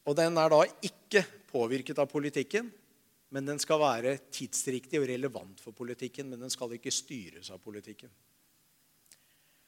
Og 0.05 0.13
den 0.17 0.37
er 0.37 0.51
da 0.53 0.61
ikke 0.85 1.23
påvirket 1.49 1.97
av 2.01 2.09
politikken, 2.11 2.69
men 3.33 3.49
den 3.49 3.59
skal 3.59 3.81
være 3.81 4.19
tidsriktig 4.29 5.01
og 5.01 5.09
relevant 5.09 5.59
for 5.63 5.75
politikken. 5.75 6.29
Men 6.29 6.45
den 6.45 6.53
skal 6.53 6.75
ikke 6.77 6.93
styres 6.93 7.49
av 7.51 7.59
politikken. 7.63 8.11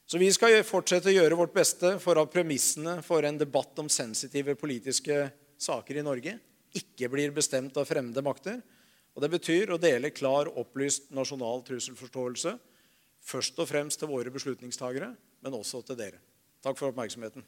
Så 0.08 0.22
vi 0.22 0.30
skal 0.32 0.62
fortsette 0.64 1.10
å 1.12 1.16
gjøre 1.18 1.36
vårt 1.36 1.56
beste 1.58 1.98
for 2.00 2.22
at 2.22 2.32
premissene 2.32 3.02
for 3.04 3.26
en 3.28 3.40
debatt 3.42 3.82
om 3.82 3.90
sensitive 3.92 4.56
politiske 4.56 5.26
saker 5.60 6.00
i 6.00 6.06
Norge 6.06 6.38
ikke 6.78 7.10
blir 7.12 7.34
bestemt 7.36 7.76
av 7.80 7.90
fremmede 7.90 8.24
makter. 8.24 8.62
Og 9.18 9.24
Det 9.24 9.32
betyr 9.34 9.72
å 9.74 9.80
dele 9.82 10.12
klar, 10.14 10.46
opplyst 10.62 11.08
nasjonal 11.10 11.64
trusselforståelse 11.66 12.52
først 13.26 13.58
og 13.58 13.66
fremst 13.68 13.98
til 13.98 14.12
våre 14.12 14.30
beslutningstagere, 14.30 15.16
men 15.42 15.56
også 15.58 15.82
til 15.82 15.98
dere. 15.98 16.22
Takk 16.62 16.78
for 16.78 16.94
oppmerksomheten. 16.94 17.42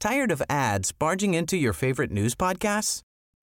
Tired 0.00 0.32
of 0.32 0.42
ads 0.50 0.92
barging 0.92 1.34
into 1.34 1.56
your 1.56 1.72
favorite 1.72 2.10
news 2.10 2.34
podcasts? 2.34 3.02